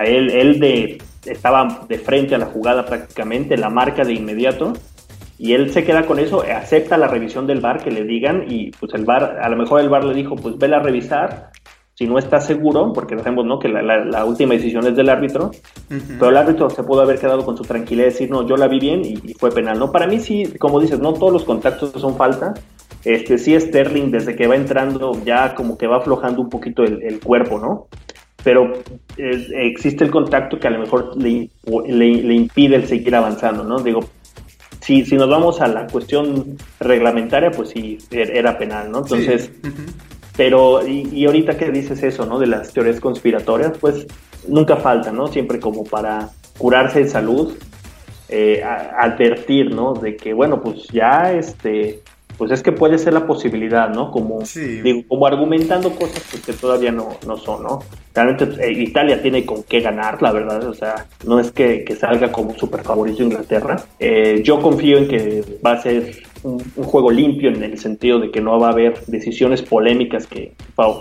él, 0.05 0.31
él 0.31 0.61
de 0.61 0.99
estaba 1.25 1.87
de 1.89 1.99
frente 1.99 2.35
a 2.35 2.39
la 2.39 2.47
jugada 2.47 2.87
prácticamente 2.87 3.57
la 3.57 3.71
marca 3.71 4.05
de 4.05 4.15
inmediato 4.15 4.73
y 5.39 5.53
él 5.53 5.71
se 5.71 5.85
queda 5.85 6.07
con 6.07 6.19
eso, 6.19 6.43
acepta 6.43 6.97
la 6.97 7.09
revisión 7.09 7.47
del 7.47 7.61
bar 7.61 7.83
que 7.83 7.91
le 7.91 8.05
digan 8.05 8.45
y 8.49 8.71
pues 8.71 8.95
el 8.95 9.05
bar, 9.05 9.39
a 9.43 9.49
lo 9.49 9.57
mejor 9.57 9.81
el 9.81 9.89
bar 9.89 10.05
le 10.05 10.15
dijo, 10.15 10.35
pues 10.35 10.57
vela 10.57 10.79
a 10.79 10.83
revisar, 10.83 11.51
si 11.93 12.07
no 12.07 12.19
está 12.19 12.41
seguro, 12.41 12.93
porque 12.93 13.19
sabemos 13.19 13.45
¿no? 13.45 13.59
que 13.59 13.69
la, 13.69 14.25
última 14.25 14.55
decisión 14.55 14.87
es 14.87 14.97
del 14.97 15.09
árbitro, 15.09 15.51
pero 15.89 16.31
el 16.31 16.37
árbitro 16.37 16.71
se 16.71 16.83
pudo 16.83 17.03
haber 17.03 17.19
quedado 17.19 17.45
con 17.45 17.57
su 17.57 17.65
tranquilidad 17.65 18.09
y 18.09 18.11
decir, 18.13 18.31
no, 18.31 18.47
yo 18.47 18.57
la 18.57 18.69
vi 18.69 18.79
bien 18.79 19.03
y, 19.05 19.35
fue 19.35 19.51
penal, 19.51 19.79
¿no? 19.79 19.91
Para 19.93 20.07
mí 20.07 20.21
sí, 20.21 20.45
como 20.59 20.81
dices, 20.81 20.99
no 21.01 21.15
todos 21.15 21.33
los 21.33 21.45
contactos 21.45 21.93
son 21.93 22.17
falta, 22.17 22.53
este 23.07 23.39
sí 23.39 23.59
Sterling 23.59 24.11
desde 24.11 24.35
que 24.35 24.49
va 24.49 24.57
entrando 24.57 25.23
ya 25.25 25.55
como 25.55 25.79
que 25.79 25.87
va 25.87 25.99
aflojando 25.99 26.43
un 26.43 26.51
poquito 26.51 26.83
el, 26.83 27.21
cuerpo, 27.21 27.59
¿no? 27.59 27.87
Pero 28.43 28.73
existe 29.17 30.05
el 30.05 30.11
contacto 30.11 30.59
que 30.59 30.67
a 30.67 30.71
lo 30.71 30.81
mejor 30.81 31.17
le, 31.17 31.49
le, 31.87 32.23
le 32.23 32.35
impide 32.35 32.77
el 32.77 32.87
seguir 32.87 33.15
avanzando, 33.15 33.63
¿no? 33.65 33.79
Digo, 33.79 34.01
si, 34.81 35.05
si 35.05 35.17
nos 35.17 35.29
vamos 35.29 35.61
a 35.61 35.69
la 35.69 35.87
cuestión 35.87 36.57
reglamentaria, 36.79 37.51
pues 37.51 37.71
sí, 37.71 37.99
er, 38.11 38.37
era 38.37 38.59
penal, 38.59 38.91
¿no? 38.91 38.99
Entonces, 38.99 39.51
pero, 40.37 40.87
y, 40.87 41.25
ahorita 41.27 41.57
que 41.57 41.71
dices 41.71 42.03
eso, 42.03 42.27
¿no? 42.27 42.39
De 42.39 42.47
las 42.47 42.73
teorías 42.73 43.01
conspiratorias, 43.01 43.79
pues 43.79 44.07
nunca 44.47 44.77
falta, 44.77 45.11
¿no? 45.11 45.29
Siempre 45.29 45.59
como 45.59 45.85
para 45.85 46.29
curarse 46.59 47.01
de 47.01 47.09
salud, 47.09 47.55
eh, 48.29 48.63
advertir, 48.63 49.75
¿no? 49.75 49.95
De 49.95 50.17
que, 50.17 50.33
bueno, 50.33 50.61
pues 50.61 50.87
ya, 50.93 51.33
este, 51.33 52.03
pues 52.37 52.51
es 52.51 52.63
que 52.63 52.73
puede 52.73 52.99
ser 52.99 53.13
la 53.13 53.27
posibilidad, 53.27 53.89
¿no? 53.89 54.11
Como, 54.11 54.41
digo, 54.83 55.03
como 55.09 55.27
argumentando 55.27 55.91
cosas 55.91 56.23
que 56.45 56.53
todavía 56.53 56.93
no, 56.93 57.11
no 57.27 57.37
son, 57.37 57.63
¿no? 57.63 57.81
Realmente 58.15 58.65
eh, 58.65 58.73
Italia 58.73 59.21
tiene 59.23 59.45
con 59.45 59.63
qué 59.63 59.81
ganar, 59.81 60.23
la 60.23 60.33
verdad, 60.33 60.67
o 60.67 60.75
sea, 60.75 61.07
no 61.27 61.41
es 61.41 61.51
que, 61.51 61.85
salga 61.99 62.31
como 62.31 62.55
super 62.55 62.83
favorito 62.83 63.23
Inglaterra. 63.23 63.77
Eh, 63.99 64.43
yo 64.45 64.61
confío 64.61 64.99
en 64.99 65.09
que 65.09 65.45
va 65.65 65.73
a 65.73 65.83
ser 65.83 66.15
un, 66.43 66.59
juego 66.85 67.11
limpio 67.11 67.51
en 67.51 67.63
el 67.63 67.79
sentido 67.79 68.19
de 68.19 68.31
que 68.31 68.41
no 68.41 68.59
va 68.59 68.69
a 68.69 68.73
haber 68.73 69.05
decisiones 69.07 69.63
polémicas 69.63 70.27
que, 70.27 70.53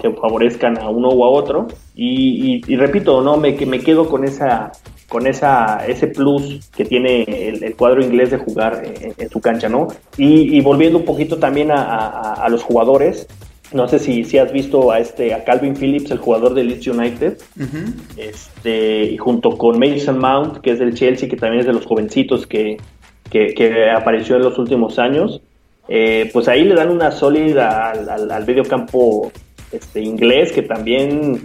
que 0.01 0.11
favorezcan 0.11 0.77
a 0.77 0.89
uno 0.89 1.09
o 1.09 1.25
a 1.25 1.29
otro. 1.29 1.67
Y, 1.95 2.61
repito, 2.75 3.21
no 3.21 3.37
me, 3.37 3.53
me 3.65 3.79
quedo 3.79 4.09
con 4.09 4.23
esa 4.23 4.71
con 5.07 5.27
esa, 5.27 5.85
ese 5.87 6.07
plus 6.07 6.69
que 6.75 6.85
tiene 6.85 7.23
el, 7.23 7.75
cuadro 7.75 8.03
inglés 8.03 8.31
de 8.31 8.37
jugar 8.37 8.83
en, 9.17 9.29
su 9.29 9.39
cancha, 9.39 9.69
¿no? 9.69 9.87
Y, 10.17 10.59
volviendo 10.61 10.99
un 10.99 11.05
poquito 11.05 11.37
también 11.37 11.71
a, 11.71 12.47
los 12.49 12.63
jugadores, 12.63 13.27
no 13.71 13.87
sé 13.87 13.99
si, 13.99 14.23
si 14.23 14.37
has 14.37 14.51
visto 14.51 14.91
a 14.91 14.99
este 14.99 15.33
a 15.33 15.43
Calvin 15.43 15.75
Phillips, 15.75 16.11
el 16.11 16.19
jugador 16.19 16.53
del 16.53 16.67
Leeds 16.67 16.87
United, 16.87 17.37
este, 18.17 19.03
y 19.03 19.17
junto 19.17 19.57
con 19.57 19.79
Mason 19.79 20.17
Mount, 20.17 20.59
que 20.59 20.71
es 20.71 20.79
del 20.79 20.95
Chelsea, 20.95 21.29
que 21.29 21.37
también 21.37 21.61
es 21.61 21.67
de 21.67 21.73
los 21.73 21.85
jovencitos 21.85 22.47
que, 22.47 22.77
que, 23.29 23.89
apareció 23.91 24.37
en 24.37 24.43
los 24.43 24.57
últimos 24.57 24.97
años, 24.97 25.41
eh, 25.87 26.29
pues 26.33 26.47
ahí 26.47 26.63
le 26.63 26.73
dan 26.73 26.89
una 26.89 27.11
sólida 27.11 27.91
al, 27.91 28.09
al, 28.09 28.31
al 28.31 28.47
medio 28.47 28.63
campo 28.63 29.31
este, 29.71 30.01
inglés 30.01 30.51
que 30.51 30.61
también 30.61 31.43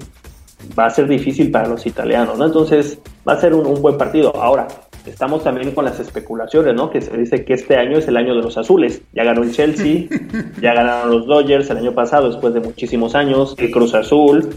va 0.79 0.87
a 0.87 0.91
ser 0.91 1.09
difícil 1.09 1.51
para 1.51 1.69
los 1.69 1.87
italianos, 1.87 2.39
¿no? 2.39 2.47
Entonces 2.47 2.99
va 3.27 3.35
a 3.35 3.41
ser 3.41 3.55
un, 3.55 3.81
buen 3.81 3.97
partido. 3.97 4.35
Ahora, 4.37 4.69
estamos 5.07 5.43
también 5.43 5.73
con 5.73 5.85
las 5.85 5.99
especulaciones, 6.01 6.75
¿no? 6.75 6.91
Que 6.91 7.01
se 7.01 7.17
dice 7.17 7.45
que 7.45 7.55
este 7.55 7.77
año 7.77 7.99
es 7.99 8.09
el 8.09 8.17
año 8.17 8.35
de 8.35 8.43
los 8.43 8.57
azules. 8.57 9.03
Ya 9.13 9.25
ganó 9.25 9.43
el 9.43 9.53
Chelsea, 9.53 10.07
ya 10.61 10.75
ganaron 10.75 11.11
los 11.11 11.27
Dodgers 11.27 11.71
el 11.71 11.79
año 11.79 11.95
pasado, 11.95 12.29
después 12.29 12.55
de 12.55 12.61
muchísimos 12.61 13.15
años, 13.15 13.55
el 13.59 13.71
Cruz 13.71 13.95
Azul. 13.95 14.51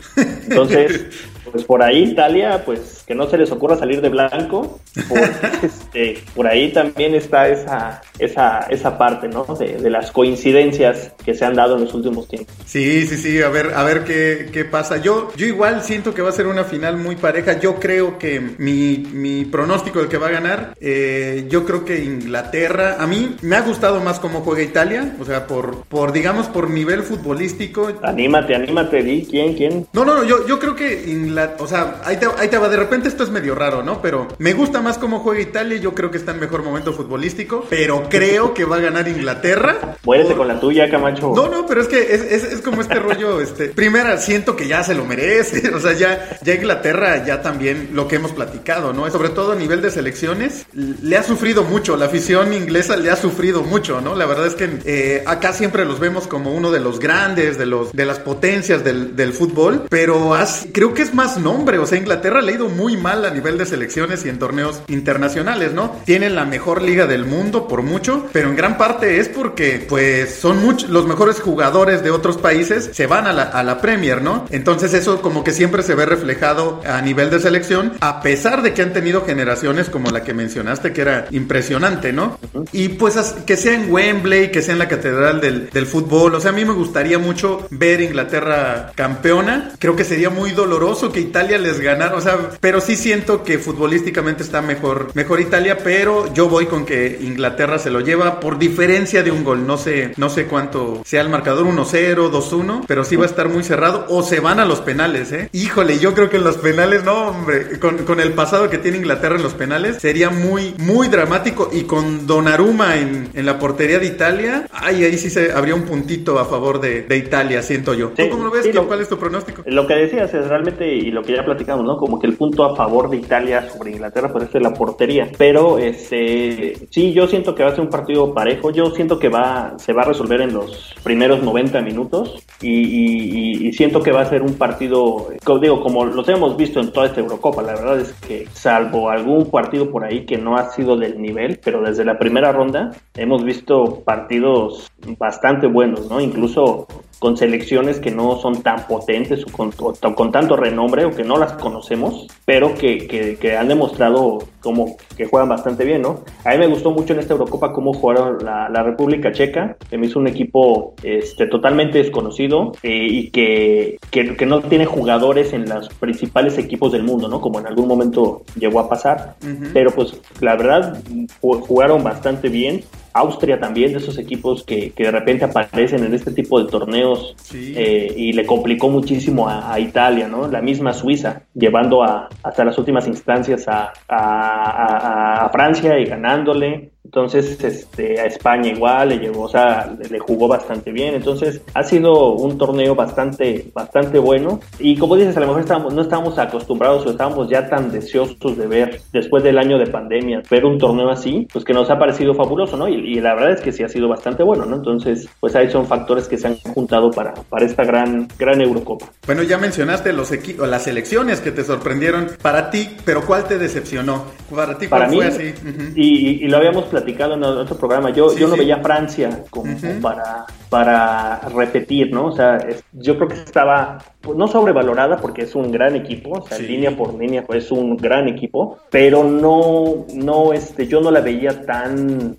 Entonces, 0.50 1.06
pues 1.52 1.64
por 1.64 1.84
ahí 1.84 2.04
Italia, 2.04 2.64
pues 2.66 3.03
que 3.06 3.16
no 3.16 3.30
se 3.30 3.38
les 3.38 3.52
ocurra 3.52 3.78
salir 3.78 4.02
de 4.02 4.10
blanco, 4.10 4.80
este, 5.64 6.24
por 6.36 6.48
ahí 6.48 6.72
también 6.72 7.16
está 7.16 7.48
esa, 7.48 8.02
esa, 8.20 8.60
esa 8.70 8.98
parte, 8.98 9.28
¿no? 9.28 9.44
De, 9.44 9.78
de, 9.78 9.90
las 9.90 10.12
coincidencias 10.12 11.12
que 11.24 11.34
se 11.34 11.46
han 11.46 11.56
dado 11.56 11.76
en 11.76 11.86
los 11.86 11.94
últimos 11.94 12.28
tiempos. 12.28 12.56
Sí, 12.66 13.06
sí, 13.06 13.18
sí, 13.18 13.42
a 13.42 13.50
ver, 13.50 13.74
a 13.76 13.84
ver 13.84 14.04
qué, 14.04 14.50
qué 14.52 14.66
pasa. 14.66 14.98
Yo, 14.98 15.32
yo 15.36 15.46
igual 15.46 15.82
siento 15.84 16.14
que 16.14 16.22
va 16.22 16.30
a 16.30 16.34
ser 16.34 16.48
una 16.48 16.64
final 16.64 16.98
muy 16.98 17.16
pareja. 17.16 17.60
Yo 17.60 17.76
creo 17.76 18.18
que 18.18 18.40
mi, 18.40 18.98
mi 19.12 19.46
pronóstico 19.46 20.00
del 20.00 20.08
que 20.08 20.18
va 20.18 20.28
a 20.28 20.32
ganar, 20.32 20.74
eh, 20.80 21.46
yo 21.50 21.66
creo 21.66 21.86
que 21.86 22.04
Inglaterra, 22.04 22.98
a 23.00 23.08
mí 23.08 23.36
me 23.42 23.56
ha 23.56 23.62
gustado 23.62 24.00
más 24.00 24.20
cómo 24.20 24.42
juega 24.42 24.64
Italia, 24.64 25.16
o 25.20 25.26
sea, 25.26 25.46
por, 25.48 25.84
por 25.86 26.14
digamos, 26.14 26.48
por 26.48 26.70
nivel 26.70 27.04
futbolístico. 27.04 27.92
Anímate, 28.02 28.56
anímate, 28.56 29.04
di, 29.04 29.26
¿quién, 29.30 29.54
quién? 29.56 29.88
No, 29.94 30.06
no, 30.06 30.16
no, 30.16 30.24
yo, 30.24 30.48
yo 30.48 30.60
creo 30.60 30.76
que 30.76 31.10
Inglaterra, 31.10 31.64
o 31.64 31.68
sea, 31.68 32.02
ahí 32.06 32.18
te, 32.18 32.28
ahí 32.38 32.48
te 32.48 32.58
va, 32.58 32.70
de 32.70 32.78
repente 32.78 32.93
esto 33.02 33.24
es 33.24 33.30
medio 33.30 33.56
raro, 33.56 33.84
¿no? 33.84 34.02
Pero 34.02 34.28
me 34.38 34.54
gusta 34.54 34.82
más 34.82 34.98
cómo 34.98 35.20
juega 35.20 35.42
Italia, 35.42 35.78
yo 35.78 35.94
creo 35.94 36.12
que 36.12 36.18
está 36.18 36.32
en 36.32 36.40
mejor 36.40 36.64
momento 36.64 36.94
futbolístico, 36.94 37.66
pero 37.70 38.08
creo 38.10 38.54
que 38.54 38.66
va 38.66 38.78
a 38.78 38.80
ganar 38.80 39.08
Inglaterra. 39.08 39.98
Muérete 40.04 40.36
con 40.36 40.48
la 40.48 40.60
tuya, 40.60 40.90
Camacho. 40.90 41.34
No, 41.36 41.50
no, 41.50 41.66
pero 41.66 41.82
es 41.82 41.88
que 41.88 42.14
es, 42.14 42.22
es, 42.22 42.44
es 42.44 42.62
como 42.62 42.82
este 42.82 43.00
rollo, 43.00 43.42
este, 43.42 43.70
primera, 43.70 44.18
siento 44.18 44.56
que 44.56 44.68
ya 44.68 44.84
se 44.84 44.94
lo 44.94 45.06
merece, 45.06 45.70
o 45.76 45.80
sea, 45.80 45.94
ya, 45.94 46.38
ya 46.44 46.54
Inglaterra, 46.54 47.26
ya 47.26 47.42
también 47.42 47.90
lo 47.94 48.08
que 48.08 48.18
hemos 48.18 48.32
platicado, 48.32 48.94
¿no? 48.94 49.10
Sobre 49.10 49.30
todo 49.30 49.54
a 49.54 49.56
nivel 49.56 49.82
de 49.82 49.90
selecciones, 49.90 50.66
le 50.74 51.18
ha 51.18 51.24
sufrido 51.24 51.64
mucho, 51.64 51.98
la 51.98 52.06
afición 52.06 52.54
inglesa 52.54 52.96
le 52.96 53.10
ha 53.10 53.16
sufrido 53.16 53.64
mucho, 53.64 54.02
¿no? 54.02 54.16
La 54.16 54.26
verdad 54.26 54.48
es 54.48 54.56
que 54.56 54.70
eh, 54.86 55.24
acá 55.26 55.54
siempre 55.54 55.86
los 55.86 56.00
vemos 56.00 56.28
como 56.28 56.54
uno 56.54 56.72
de 56.72 56.80
los 56.80 57.00
grandes, 57.00 57.58
de, 57.58 57.66
los, 57.66 57.92
de 57.92 58.06
las 58.06 58.20
potencias 58.20 58.84
del, 58.84 59.16
del 59.16 59.34
fútbol, 59.34 59.86
pero 59.90 60.34
creo 60.72 60.94
que 60.94 61.02
es 61.02 61.14
más 61.14 61.38
nombre, 61.38 61.78
o 61.78 61.86
sea, 61.86 61.98
Inglaterra 61.98 62.42
le 62.42 62.52
ha 62.52 62.56
ido 62.56 62.70
muy 62.70 62.83
mal 62.98 63.26
a 63.26 63.32
nivel 63.32 63.58
de 63.58 63.66
selecciones 63.66 64.26
y 64.26 64.30
en 64.30 64.40
torneos 64.40 64.82
internacionales, 64.88 65.74
¿no? 65.74 65.96
Tienen 66.06 66.36
la 66.36 66.46
mejor 66.46 66.82
liga 66.82 67.08
del 67.08 67.26
mundo 67.26 67.68
por 67.68 67.82
mucho, 67.82 68.28
pero 68.32 68.50
en 68.50 68.56
gran 68.56 68.78
parte 68.78 69.20
es 69.20 69.30
porque, 69.30 69.86
pues, 69.88 70.36
son 70.36 70.62
muchos, 70.62 70.90
los 70.90 71.08
mejores 71.08 71.40
jugadores 71.40 72.04
de 72.04 72.12
otros 72.12 72.38
países 72.38 72.92
se 72.94 73.08
van 73.08 73.28
a 73.28 73.34
la, 73.34 73.44
a 73.44 73.64
la 73.64 73.80
Premier, 73.82 74.22
¿no? 74.22 74.46
Entonces 74.50 74.94
eso 74.94 75.22
como 75.22 75.44
que 75.44 75.52
siempre 75.52 75.84
se 75.84 75.96
ve 75.96 76.06
reflejado 76.06 76.82
a 76.86 77.02
nivel 77.02 77.30
de 77.30 77.40
selección, 77.40 77.94
a 78.02 78.22
pesar 78.22 78.62
de 78.62 78.74
que 78.74 78.82
han 78.82 78.94
tenido 78.94 79.26
generaciones 79.26 79.90
como 79.90 80.12
la 80.12 80.24
que 80.24 80.34
mencionaste, 80.34 80.94
que 80.94 81.02
era 81.02 81.28
impresionante, 81.32 82.14
¿no? 82.14 82.38
Y 82.72 82.90
pues 82.90 83.14
que 83.46 83.58
sea 83.58 83.76
en 83.76 83.92
Wembley, 83.92 84.52
que 84.52 84.62
sea 84.62 84.74
en 84.74 84.80
la 84.80 84.88
catedral 84.88 85.40
del, 85.40 85.70
del 85.70 85.86
fútbol, 85.86 86.36
o 86.36 86.40
sea, 86.40 86.52
a 86.52 86.54
mí 86.54 86.66
me 86.66 86.74
gustaría 86.74 87.20
mucho 87.20 87.68
ver 87.70 88.02
Inglaterra 88.02 88.92
campeona, 88.96 89.72
creo 89.80 89.96
que 89.96 90.04
sería 90.04 90.30
muy 90.30 90.52
doloroso 90.52 91.12
que 91.12 91.20
Italia 91.20 91.58
les 91.58 91.80
ganara, 91.80 92.16
o 92.16 92.22
sea, 92.22 92.38
pero 92.60 92.73
sí 92.82 92.96
siento 92.96 93.44
que 93.44 93.60
futbolísticamente 93.60 94.44
está 94.44 94.62
mejor, 94.62 95.12
mejor 95.14 95.40
Italia, 95.40 95.78
pero 95.84 96.34
yo 96.34 96.50
voy 96.50 96.66
con 96.66 96.86
que 96.86 97.20
Inglaterra 97.22 97.80
se 97.80 97.92
lo 97.92 98.00
lleva 98.00 98.40
por 98.40 98.58
diferencia 98.58 99.24
de 99.24 99.32
un 99.32 99.44
gol, 99.44 99.66
no 99.68 99.78
sé, 99.78 100.14
no 100.18 100.30
sé 100.30 100.46
cuánto 100.46 101.02
sea 101.06 101.22
el 101.22 101.30
marcador, 101.30 101.66
1-0, 101.66 102.32
2-1, 102.32 102.86
pero 102.88 103.04
sí 103.04 103.16
va 103.16 103.24
a 103.24 103.28
estar 103.28 103.50
muy 103.50 103.64
cerrado, 103.64 104.06
o 104.10 104.24
se 104.24 104.40
van 104.40 104.60
a 104.60 104.66
los 104.66 104.82
penales, 104.82 105.32
¿eh? 105.32 105.50
Híjole, 105.52 106.00
yo 106.00 106.14
creo 106.14 106.30
que 106.30 106.38
en 106.38 106.44
los 106.44 106.58
penales, 106.58 107.04
no, 107.04 107.30
hombre, 107.30 107.80
con, 107.80 108.00
con 108.00 108.20
el 108.20 108.34
pasado 108.34 108.70
que 108.70 108.78
tiene 108.78 108.98
Inglaterra 108.98 109.36
en 109.36 109.44
los 109.44 109.54
penales, 109.54 109.98
sería 109.98 110.30
muy, 110.30 110.76
muy 110.80 111.08
dramático. 111.08 111.70
Y 111.72 111.84
con 111.84 112.28
Donnarumma 112.28 112.98
en, 112.98 113.30
en 113.34 113.46
la 113.46 113.60
portería 113.60 114.00
de 114.00 114.06
Italia, 114.06 114.68
ay, 114.72 115.04
ahí 115.04 115.18
sí 115.18 115.30
se 115.30 115.52
habría 115.52 115.76
un 115.76 115.84
puntito 115.84 116.40
a 116.40 116.46
favor 116.46 116.80
de, 116.80 117.04
de 117.04 117.18
Italia, 117.18 117.62
siento 117.62 117.94
yo. 117.94 118.10
¿Tú 118.10 118.30
cómo 118.30 118.46
lo 118.46 118.52
ves? 118.52 118.68
¿Cuál 118.88 119.02
es 119.02 119.10
tu 119.10 119.18
pronóstico? 119.18 119.64
Lo 119.66 119.88
que 119.88 119.94
decías 119.96 120.34
es 120.34 120.48
realmente, 120.48 120.88
y 120.88 121.12
lo 121.12 121.22
que 121.24 121.34
ya 121.36 121.46
platicamos, 121.46 121.86
¿no? 121.86 121.98
Como 121.98 122.20
que 122.20 122.28
el 122.28 122.36
punto 122.36 122.63
a 122.66 122.76
favor 122.76 123.10
de 123.10 123.18
Italia 123.18 123.70
sobre 123.70 123.92
Inglaterra, 123.92 124.32
pues 124.32 124.54
es 124.54 124.62
la 124.62 124.74
portería. 124.74 125.30
Pero, 125.38 125.78
este, 125.78 126.76
sí, 126.90 127.14
yo 127.14 127.28
siento 127.28 127.56
que 127.56 127.64
va 127.64 127.70
a 127.70 127.76
ser 127.76 127.82
un 127.82 127.90
partido 127.90 128.34
parejo. 128.34 128.72
Yo 128.72 128.86
siento 128.92 129.20
que 129.20 129.30
va, 129.30 129.74
se 129.78 129.94
va 129.94 130.04
a 130.04 130.06
resolver 130.06 130.42
en 130.42 130.54
los 130.54 130.94
primeros 131.04 131.44
90 131.44 131.82
minutos. 131.82 132.44
Y, 132.62 133.72
siento 133.74 134.02
que 134.02 134.12
va 134.12 134.22
a 134.22 134.26
ser 134.26 134.44
un 134.44 134.54
partido, 134.54 135.30
digo, 135.60 135.82
como 135.82 136.06
los 136.06 136.28
hemos 136.30 136.56
visto 136.56 136.80
en 136.80 136.92
toda 136.92 137.08
esta 137.08 137.22
Eurocopa, 137.22 137.62
la 137.62 137.74
verdad 137.74 138.00
es 138.00 138.14
que 138.14 138.48
salvo 138.54 139.10
algún 139.10 139.50
partido 139.50 139.90
por 139.90 140.04
ahí 140.04 140.26
que 140.26 140.38
no 140.38 140.56
ha 140.56 140.70
sido 140.70 140.96
del 140.96 141.20
nivel, 141.20 141.60
pero 141.64 141.82
desde 141.82 142.06
la 142.06 142.18
primera 142.18 142.52
ronda 142.52 142.92
hemos 143.16 143.44
visto 143.44 144.02
partidos 144.06 144.92
bastante 145.18 145.68
buenos, 145.68 146.10
¿no? 146.10 146.22
Incluso 146.22 146.88
con 147.24 147.38
selecciones 147.38 148.02
que 148.02 148.12
no 148.12 148.38
son 148.38 148.64
tan 148.64 148.86
potentes 148.86 149.46
o 149.46 150.14
con, 150.14 150.32
tanto 150.34 150.58
renombre 150.58 151.06
o 151.06 151.12
que 151.12 151.24
no 151.24 151.38
las 151.38 151.54
conocemos, 151.54 152.28
pero 152.44 152.76
que, 152.76 153.38
que, 153.40 153.56
han 153.56 153.70
demostrado 153.70 154.40
como 154.64 154.96
que 155.18 155.26
juegan 155.26 155.50
bastante 155.50 155.84
bien, 155.84 156.02
¿no? 156.02 156.22
A 156.46 156.52
mí 156.52 156.58
me 156.58 156.68
gustó 156.68 156.92
mucho 156.92 157.14
en 157.14 157.20
esta 157.20 157.34
Eurocopa 157.34 157.74
cómo 157.74 157.94
jugaron 157.94 158.44
la, 158.44 158.70
la 158.70 158.82
República 158.82 159.32
Checa, 159.32 159.76
que 159.90 159.98
me 159.98 160.08
hizo 160.08 160.20
un 160.20 160.28
equipo 160.28 160.96
este, 161.04 161.48
totalmente 161.48 161.98
desconocido 161.98 162.72
eh, 162.82 163.08
y 163.10 163.30
que, 163.30 163.98
que, 164.10 164.36
que, 164.36 164.46
no 164.46 164.62
tiene 164.62 164.86
jugadores 164.86 165.54
en 165.54 165.68
los 165.68 165.90
principales 165.90 166.58
equipos 166.58 166.92
del 166.92 167.04
mundo, 167.04 167.28
¿no? 167.28 167.42
Como 167.42 167.60
en 167.60 167.68
algún 167.68 167.88
momento 167.88 168.44
llegó 168.58 168.80
a 168.80 168.90
pasar, 168.90 169.36
pero 169.74 169.92
pues 169.92 170.20
la 170.40 170.56
verdad 170.56 171.02
jugaron 171.42 172.04
bastante 172.04 172.50
bien 172.50 172.84
Austria 173.14 173.60
también, 173.60 173.92
de 173.92 174.00
esos 174.00 174.18
equipos 174.18 174.64
que, 174.64 174.92
que, 174.92 175.04
de 175.04 175.12
repente 175.12 175.46
aparecen 175.46 176.04
en 176.04 176.14
este 176.16 176.32
tipo 176.32 176.62
de 176.62 176.70
torneos 176.70 177.36
eh, 177.54 178.12
y 178.18 178.34
le 178.34 178.46
complicó 178.46 178.90
muchísimo 178.90 179.48
a, 179.48 179.80
Italia, 179.80 180.28
¿no? 180.28 180.48
La 180.48 180.62
misma 180.62 180.94
Suiza, 180.94 181.44
llevando 181.54 182.04
a, 182.04 182.30
hasta 182.42 182.66
las 182.66 182.78
últimas 182.78 183.08
instancias 183.08 183.68
a, 183.68 183.94
a, 184.08 184.53
a 184.54 185.50
Francia 185.50 186.00
y 186.00 186.06
ganándole. 186.06 186.93
Entonces, 187.14 187.64
este, 187.64 188.20
a 188.20 188.26
España 188.26 188.72
igual 188.72 189.10
le 189.10 189.20
llevó, 189.20 189.44
o 189.44 189.48
sea, 189.48 189.96
le, 190.10 190.18
jugó 190.18 190.48
bastante 190.48 190.92
bien. 190.92 191.14
Entonces, 191.14 191.62
ha 191.76 191.84
sido 191.84 192.34
un 192.34 192.58
torneo 192.58 192.96
bastante, 192.96 193.70
bastante 193.72 194.18
bueno. 194.18 194.60
Y 194.80 194.98
como 194.98 195.16
dices, 195.16 195.38
a 195.38 195.40
lo 195.42 195.46
mejor 195.46 195.62
estábamos, 195.62 195.94
no 195.94 196.02
estábamos 196.02 196.40
acostumbrados 196.40 197.06
o 197.06 197.12
estábamos 197.12 197.48
ya 197.48 197.70
tan 197.70 197.92
deseosos 197.92 198.58
de 198.58 198.66
ver, 198.66 199.02
después 199.12 199.44
del 199.44 199.60
año 199.60 199.78
de 199.78 199.86
pandemia, 199.86 200.42
ver 200.50 200.66
un 200.66 200.80
torneo 200.80 201.12
así, 201.12 201.48
pues 201.54 201.64
que 201.64 201.72
nos 201.72 201.92
ha 201.92 202.00
parecido 202.00 202.34
fabuloso, 202.34 202.78
¿no? 202.78 202.88
Y, 202.88 203.22
la 203.22 203.36
verdad 203.36 203.52
es 203.52 203.62
que 203.62 203.72
sí 203.72 203.84
ha 203.84 203.90
sido 203.90 204.10
bastante 204.10 204.42
bueno, 204.42 204.66
¿no? 204.66 204.78
Entonces, 204.78 205.30
pues 205.40 205.56
ahí 205.56 205.70
son 205.70 205.86
factores 205.86 206.28
que 206.28 206.40
se 206.40 206.48
han 206.48 206.56
juntado 206.56 207.12
para, 207.12 207.36
para 207.36 207.64
esta 207.64 207.84
gran, 207.84 208.28
gran 208.40 208.60
Eurocopa. 208.60 209.06
Bueno, 209.28 209.44
ya 209.44 209.60
mencionaste 209.60 210.14
los 210.14 210.32
equipos, 210.32 210.68
las 210.68 210.82
selecciones 210.82 211.42
que 211.42 211.52
te 211.52 211.64
sorprendieron 211.64 212.30
para 212.42 212.72
ti, 212.72 212.90
pero 213.06 213.22
¿cuál 213.24 213.48
te 213.48 213.60
decepcionó? 213.60 214.26
Para 214.54 214.80
ti, 214.80 214.88
¿cuál 214.88 215.02
para 215.04 215.14
fue 215.14 215.28
así? 215.28 215.54
y, 215.96 216.44
y, 216.44 216.48
lo 216.48 216.58
habíamos 216.58 216.86
platicado 216.86 217.03
en 217.36 217.44
otro 217.44 217.78
programa. 217.78 218.10
Yo, 218.10 218.36
yo 218.36 218.48
no 218.48 218.56
veía 218.56 218.78
Francia 218.78 219.44
como, 219.50 219.76
para, 220.02 220.46
para 220.74 221.40
repetir, 221.56 222.12
¿no? 222.12 222.26
O 222.26 222.32
sea, 222.32 222.58
yo 222.94 223.16
creo 223.16 223.28
que 223.28 223.36
estaba 223.36 224.00
pues, 224.22 224.36
no 224.36 224.48
sobrevalorada 224.48 225.18
porque 225.18 225.44
es 225.44 225.54
un 225.54 225.72
gran 225.72 225.96
equipo, 225.96 226.40
o 226.40 226.48
sea, 226.48 226.58
línea 226.58 226.98
por 226.98 227.14
línea 227.14 227.44
pues, 227.46 227.66
es 227.66 227.72
un 227.72 227.96
gran 227.96 228.28
equipo, 228.28 228.80
pero 228.90 229.24
no, 229.24 230.08
no, 230.16 230.52
este, 230.52 230.88
yo 230.88 231.00
no 231.00 231.12
la 231.12 231.22
veía 231.22 231.64
tan, 231.64 232.38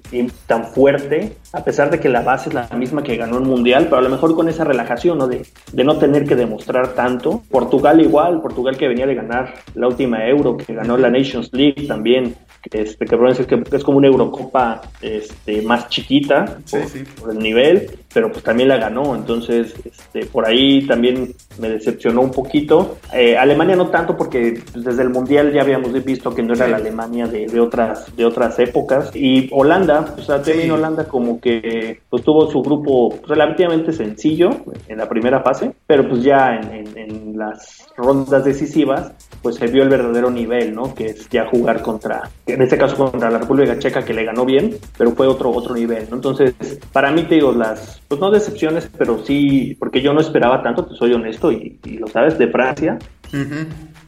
tan 0.48 0.64
fuerte, 0.64 1.36
a 1.52 1.62
pesar 1.62 1.92
de 1.92 2.00
que 2.00 2.08
la 2.08 2.22
base 2.22 2.48
es 2.48 2.56
la 2.56 2.66
misma 2.76 3.04
que 3.04 3.16
ganó 3.16 3.38
el 3.38 3.44
Mundial, 3.44 3.84
pero 3.84 3.98
a 3.98 4.02
lo 4.02 4.08
mejor 4.08 4.34
con 4.34 4.48
esa 4.48 4.64
relajación, 4.64 5.18
¿no? 5.18 5.28
De, 5.28 5.46
de 5.72 5.84
no 5.84 5.96
tener 5.98 6.26
que 6.26 6.34
demostrar 6.34 6.88
tanto. 6.94 7.40
Portugal 7.48 8.00
igual, 8.00 8.42
Portugal 8.42 8.76
que 8.76 8.88
venía 8.88 9.06
de 9.06 9.14
ganar 9.14 9.54
la 9.76 9.86
última 9.86 10.26
Euro, 10.26 10.56
que 10.56 10.74
ganó 10.74 10.96
la 10.96 11.08
Nations 11.08 11.50
League 11.52 11.86
también, 11.86 12.34
este, 12.72 13.04
que, 13.04 13.76
es 13.76 13.84
como 13.84 13.98
una 13.98 14.06
Eurocopa 14.06 14.80
este, 15.02 15.62
más 15.62 15.88
chiquita 15.88 16.58
por, 17.20 17.30
el 17.30 17.38
nivel, 17.38 17.90
pero 18.14 18.30
pues 18.30 18.44
también 18.44 18.68
la 18.68 18.76
ganó, 18.76 19.16
entonces 19.16 19.74
este, 19.84 20.24
por 20.26 20.46
ahí 20.46 20.86
también 20.86 21.34
me 21.58 21.68
decepcionó 21.68 22.22
un 22.22 22.30
poquito. 22.30 22.98
Eh, 23.12 23.36
Alemania 23.36 23.74
no 23.74 23.88
tanto 23.88 24.16
porque 24.16 24.62
desde 24.74 25.02
el 25.02 25.10
Mundial 25.10 25.52
ya 25.52 25.62
habíamos 25.62 25.92
visto 26.04 26.32
que 26.32 26.42
no 26.42 26.54
era 26.54 26.68
la 26.68 26.76
Alemania 26.76 27.26
de, 27.26 27.46
de, 27.46 27.60
otras, 27.60 28.14
de 28.16 28.24
otras 28.24 28.58
épocas, 28.60 29.10
y 29.14 29.48
Holanda, 29.52 30.14
pues 30.14 30.28
también 30.28 30.70
Holanda 30.70 31.08
como 31.08 31.40
que 31.40 32.00
pues, 32.08 32.22
tuvo 32.22 32.48
su 32.50 32.62
grupo 32.62 33.18
relativamente 33.26 33.92
sencillo 33.92 34.50
en 34.86 34.98
la 34.98 35.08
primera 35.08 35.40
fase, 35.40 35.72
pero 35.86 36.08
pues 36.08 36.22
ya 36.22 36.54
en, 36.54 36.96
en 36.96 37.36
las 37.36 37.84
rondas 37.96 38.44
decisivas 38.44 39.12
pues 39.42 39.56
se 39.56 39.66
vio 39.66 39.82
el 39.82 39.88
verdadero 39.88 40.30
nivel, 40.30 40.74
¿no? 40.74 40.94
Que 40.94 41.06
es 41.06 41.28
ya 41.28 41.46
jugar 41.46 41.82
contra, 41.82 42.30
en 42.46 42.62
este 42.62 42.78
caso 42.78 42.96
contra 42.96 43.30
la 43.30 43.38
República 43.38 43.78
Checa 43.78 44.02
que 44.02 44.14
le 44.14 44.24
ganó 44.24 44.44
bien, 44.44 44.76
pero 44.96 45.10
fue 45.10 45.26
otro 45.26 45.50
otro 45.50 45.74
nivel, 45.74 46.06
¿no? 46.08 46.16
Entonces, 46.16 46.54
para 46.92 47.10
mí 47.10 47.24
te 47.24 47.34
digo 47.34 47.52
las, 47.52 48.00
pues 48.14 48.20
no 48.20 48.30
decepciones, 48.30 48.88
pero 48.96 49.24
sí, 49.24 49.76
porque 49.78 50.00
yo 50.00 50.12
no 50.14 50.20
esperaba 50.20 50.62
tanto, 50.62 50.86
te 50.86 50.94
soy 50.94 51.12
honesto 51.12 51.50
y, 51.50 51.78
lo 51.98 52.06
sabes, 52.06 52.38
de 52.38 52.48
Francia. 52.48 52.98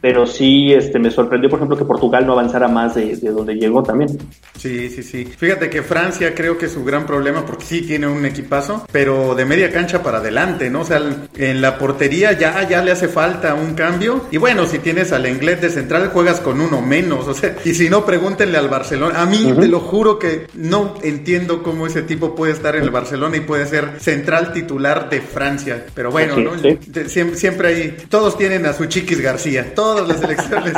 Pero 0.00 0.26
sí 0.26 0.72
este, 0.72 0.98
me 0.98 1.10
sorprendió, 1.10 1.48
por 1.48 1.58
ejemplo, 1.58 1.76
que 1.76 1.84
Portugal 1.84 2.26
no 2.26 2.32
avanzara 2.32 2.68
más 2.68 2.94
de, 2.94 3.16
donde 3.16 3.54
llegó 3.54 3.82
también. 3.82 4.10
Sí, 4.56 4.88
sí, 4.90 5.02
sí. 5.02 5.24
Fíjate 5.24 5.70
que 5.70 5.82
Francia 5.82 6.34
creo 6.34 6.58
que 6.58 6.66
es 6.66 6.72
su 6.72 6.84
gran 6.84 7.06
problema, 7.06 7.44
porque 7.44 7.64
sí 7.64 7.82
tiene 7.82 8.06
un 8.06 8.24
equipazo, 8.24 8.86
pero 8.92 9.34
de 9.34 9.44
media 9.44 9.70
cancha 9.70 10.02
para 10.02 10.18
adelante, 10.18 10.70
¿no? 10.70 10.80
O 10.80 10.84
sea, 10.84 11.00
en 11.36 11.60
la 11.60 11.78
portería 11.78 12.32
ya, 12.32 12.68
ya 12.68 12.82
le 12.82 12.92
hace 12.92 13.08
falta 13.08 13.54
un 13.54 13.74
cambio. 13.74 14.26
Y 14.30 14.38
bueno, 14.38 14.66
si 14.66 14.78
tienes 14.78 15.12
al 15.12 15.26
inglés 15.26 15.60
de 15.60 15.70
central, 15.70 16.08
juegas 16.08 16.40
con 16.40 16.60
uno 16.60 16.80
menos. 16.82 17.26
O 17.26 17.34
sea, 17.34 17.56
y 17.64 17.74
si 17.74 17.88
no, 17.88 18.04
pregúntenle 18.04 18.58
al 18.58 18.68
Barcelona. 18.68 19.20
A 19.20 19.26
mí, 19.26 19.52
te 19.58 19.68
lo 19.68 19.80
juro 19.80 20.18
que 20.18 20.46
no 20.54 20.94
entiendo 21.02 21.62
cómo 21.62 21.86
ese 21.86 22.02
tipo 22.02 22.34
puede 22.34 22.52
estar 22.52 22.76
en 22.76 22.82
el 22.82 22.90
Barcelona 22.90 23.36
y 23.36 23.40
puede 23.40 23.66
ser 23.66 24.00
central 24.00 24.52
titular 24.52 25.08
de 25.10 25.20
Francia. 25.20 25.84
Pero 25.94 26.10
bueno, 26.10 26.36
¿no? 26.36 26.52
Siempre, 26.58 27.36
siempre 27.36 27.68
hay, 27.68 27.96
todos 28.08 28.36
tienen 28.36 28.66
a 28.66 28.72
su 28.72 28.86
Chiquis 28.86 29.20
García. 29.20 29.74
Todas 29.86 30.08
las 30.08 30.20
elecciones 30.20 30.74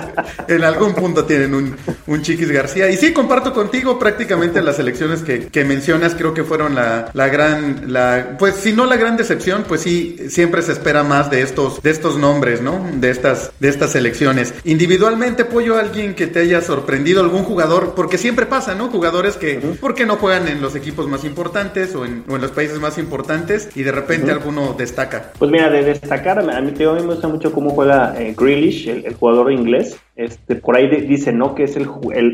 en 0.49 0.64
algún 0.64 0.92
punto 0.92 1.25
tienen 1.25 1.55
un, 1.55 1.75
un 2.07 2.21
Chiquis 2.21 2.51
García. 2.51 2.90
Y 2.90 2.97
sí, 2.99 3.14
comparto 3.14 3.55
contigo 3.55 3.99
prácticamente 3.99 4.61
las 4.61 4.79
elecciones 4.79 5.23
que, 5.23 5.47
que 5.47 5.64
mencionas, 5.64 6.14
creo 6.14 6.35
que 6.35 6.44
fueron 6.44 6.75
la, 6.75 7.09
la 7.14 7.29
gran, 7.29 7.90
la, 7.90 8.37
pues 8.38 8.57
si 8.57 8.75
no 8.75 8.85
la 8.85 8.99
gran 8.99 9.16
decepción, 9.16 9.64
pues 9.66 9.81
sí, 9.81 10.18
siempre 10.29 10.61
se 10.61 10.73
espera 10.73 11.05
más 11.05 11.31
de 11.31 11.40
estos, 11.40 11.83
de 11.83 11.90
estos 11.90 12.18
nombres, 12.18 12.61
¿no? 12.61 12.87
De 12.97 13.09
estas, 13.09 13.51
de 13.59 13.71
estas 13.71 13.94
elecciones. 13.94 14.53
Individualmente, 14.64 15.47
Pollo, 15.47 15.79
alguien 15.79 16.14
que 16.14 16.27
te 16.27 16.40
haya 16.40 16.61
sorprendido, 16.61 17.23
algún 17.23 17.44
jugador, 17.44 17.94
porque 17.97 18.18
siempre 18.18 18.44
pasa, 18.44 18.75
¿no? 18.75 18.88
Jugadores 18.88 19.38
que, 19.38 19.55
¿por 19.81 19.94
qué 19.94 20.05
no 20.05 20.16
juegan 20.16 20.49
en 20.49 20.61
los 20.61 20.77
equipos 20.77 21.09
más 21.09 21.25
importantes 21.25 21.94
o 21.94 22.05
en, 22.05 22.25
o 22.29 22.37
en 22.37 22.42
los 22.42 22.51
países 22.51 22.79
más 22.79 22.99
importantes 22.99 23.71
y 23.75 23.85
de 23.85 23.92
repente 23.92 24.31
alguno 24.31 24.75
destaca? 24.77 25.33
Pues 25.38 25.51
mira, 25.51 25.71
de 25.71 25.83
destacar, 25.83 26.40
a 26.40 26.42
mí, 26.42 26.53
a 26.53 26.61
mí 26.61 26.75
me 26.77 27.14
gusta 27.14 27.29
mucho 27.29 27.53
cómo 27.53 27.71
juega 27.71 28.14
eh, 28.18 28.35
Grealish, 28.37 28.98
el, 29.05 29.15
jugador 29.15 29.53
inglés. 29.53 29.99
Este, 30.17 30.57
por 30.57 30.77
ahí 30.77 30.89
dice, 30.89 31.33
¿no? 31.33 31.55
Que 31.55 31.65
es 31.65 31.77
el, 31.77 31.89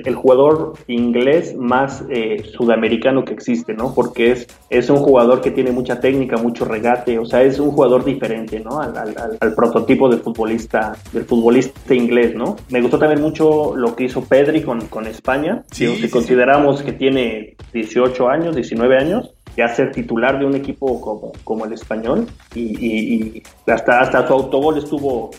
el, 0.05 0.15
jugador 0.15 0.75
inglés 0.87 1.55
más 1.57 2.05
eh, 2.09 2.43
sudamericano 2.57 3.25
que 3.25 3.35
existe, 3.35 3.75
¿no? 3.75 3.95
Porque 3.95 4.33
es, 4.33 4.47
es 4.71 4.89
un 4.91 4.99
jugador 4.99 5.41
que 5.41 5.51
tiene 5.51 5.71
mucha 5.71 6.01
técnica, 6.01 6.37
mucho 6.37 6.65
regate, 6.65 7.19
o 7.19 7.27
sea, 7.27 7.43
es 7.43 7.59
un 7.59 7.71
jugador 7.71 8.05
diferente, 8.05 8.61
¿no? 8.61 8.81
Al, 8.81 8.97
al, 9.41 9.55
prototipo 9.55 10.09
del 10.09 10.21
futbolista, 10.21 10.97
del 11.13 11.25
futbolista 11.25 11.95
inglés, 11.95 12.35
¿no? 12.35 12.57
Me 12.71 12.81
gustó 12.81 12.99
también 12.99 13.21
mucho 13.21 13.77
lo 13.77 13.95
que 13.95 14.05
hizo 14.05 14.25
Pedri 14.25 14.63
con, 14.63 14.87
con 14.87 15.07
España. 15.07 15.65
si 15.71 16.09
consideramos 16.09 16.83
que 16.83 16.93
tiene 16.93 17.57
18 17.73 18.29
años, 18.29 18.57
19 18.57 18.97
años, 18.97 19.35
ya 19.57 19.69
ser 19.69 19.93
titular 19.93 20.39
de 20.39 20.47
un 20.47 20.55
equipo 20.55 21.01
como, 21.01 21.33
como 21.45 21.65
el 21.65 21.73
español 21.73 22.27
y, 22.55 23.43
hasta, 23.67 24.01
hasta 24.01 24.27
su 24.27 24.33
autogol 24.33 24.79
estuvo 24.79 25.31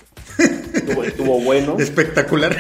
estuvo, 1.06 1.40
bueno. 1.42 1.76
Espectacular. 1.80 2.56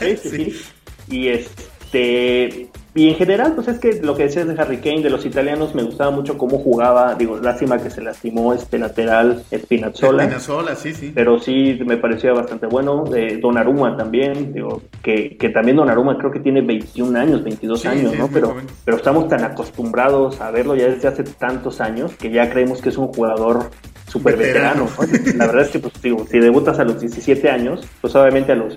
Sí, 0.00 0.16
sí, 0.16 0.30
sí. 0.30 0.62
Y 1.08 1.28
este 1.28 2.70
y 2.92 3.08
en 3.08 3.14
general, 3.14 3.52
pues 3.54 3.68
es 3.68 3.78
que 3.78 4.00
lo 4.02 4.16
que 4.16 4.24
decías 4.24 4.48
de 4.48 4.60
Harry 4.60 4.78
Kane, 4.78 5.02
de 5.02 5.10
los 5.10 5.24
italianos, 5.24 5.76
me 5.76 5.84
gustaba 5.84 6.10
mucho 6.10 6.36
cómo 6.36 6.58
jugaba. 6.58 7.14
Digo, 7.14 7.38
lástima 7.38 7.78
que 7.78 7.88
se 7.88 8.02
lastimó 8.02 8.52
este 8.52 8.78
lateral 8.78 9.44
Spinazzola. 9.54 10.24
Spinazzola, 10.24 10.74
sí, 10.74 10.92
sí. 10.92 11.12
Pero 11.14 11.38
sí 11.38 11.78
me 11.86 11.98
parecía 11.98 12.32
bastante 12.32 12.66
bueno. 12.66 13.04
Eh, 13.14 13.38
Donnarumma 13.40 13.96
también, 13.96 14.52
digo, 14.52 14.82
que, 15.02 15.36
que 15.36 15.50
también 15.50 15.76
Donnarumma 15.76 16.18
creo 16.18 16.32
que 16.32 16.40
tiene 16.40 16.62
21 16.62 17.16
años, 17.16 17.44
22 17.44 17.86
años, 17.86 18.16
¿no? 18.16 18.28
Pero, 18.28 18.56
pero 18.84 18.96
estamos 18.96 19.28
tan 19.28 19.44
acostumbrados 19.44 20.40
a 20.40 20.50
verlo 20.50 20.74
ya 20.74 20.88
desde 20.88 21.06
hace 21.06 21.22
tantos 21.22 21.80
años 21.80 22.12
que 22.16 22.30
ya 22.30 22.50
creemos 22.50 22.82
que 22.82 22.88
es 22.88 22.98
un 22.98 23.06
jugador 23.06 23.70
súper 24.10 24.36
veterano. 24.36 24.88
La 25.36 25.46
verdad 25.46 25.62
es 25.62 25.70
que, 25.70 25.78
pues, 25.78 25.94
digo, 26.02 26.26
si 26.28 26.38
debutas 26.38 26.78
a 26.78 26.84
los 26.84 27.00
17 27.00 27.48
años, 27.48 27.86
pues 28.00 28.14
obviamente 28.16 28.52
a 28.52 28.56
los, 28.56 28.76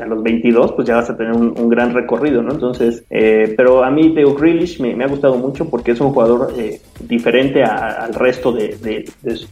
a 0.00 0.06
los 0.06 0.22
22, 0.22 0.72
pues 0.72 0.88
ya 0.88 0.96
vas 0.96 1.10
a 1.10 1.16
tener 1.16 1.32
un, 1.32 1.68
gran 1.68 1.92
recorrido, 1.92 2.42
¿no? 2.42 2.52
Entonces, 2.52 3.04
eh, 3.10 3.52
pero 3.56 3.84
a 3.84 3.90
mí 3.90 4.14
Theo 4.14 4.34
Grealish 4.34 4.80
me, 4.80 4.94
me, 4.94 5.04
ha 5.04 5.08
gustado 5.08 5.36
mucho 5.36 5.68
porque 5.68 5.90
es 5.90 6.00
un 6.00 6.12
jugador 6.12 6.54
eh, 6.56 6.80
diferente 7.00 7.62
al 7.62 8.14
resto 8.14 8.52
de, 8.52 9.04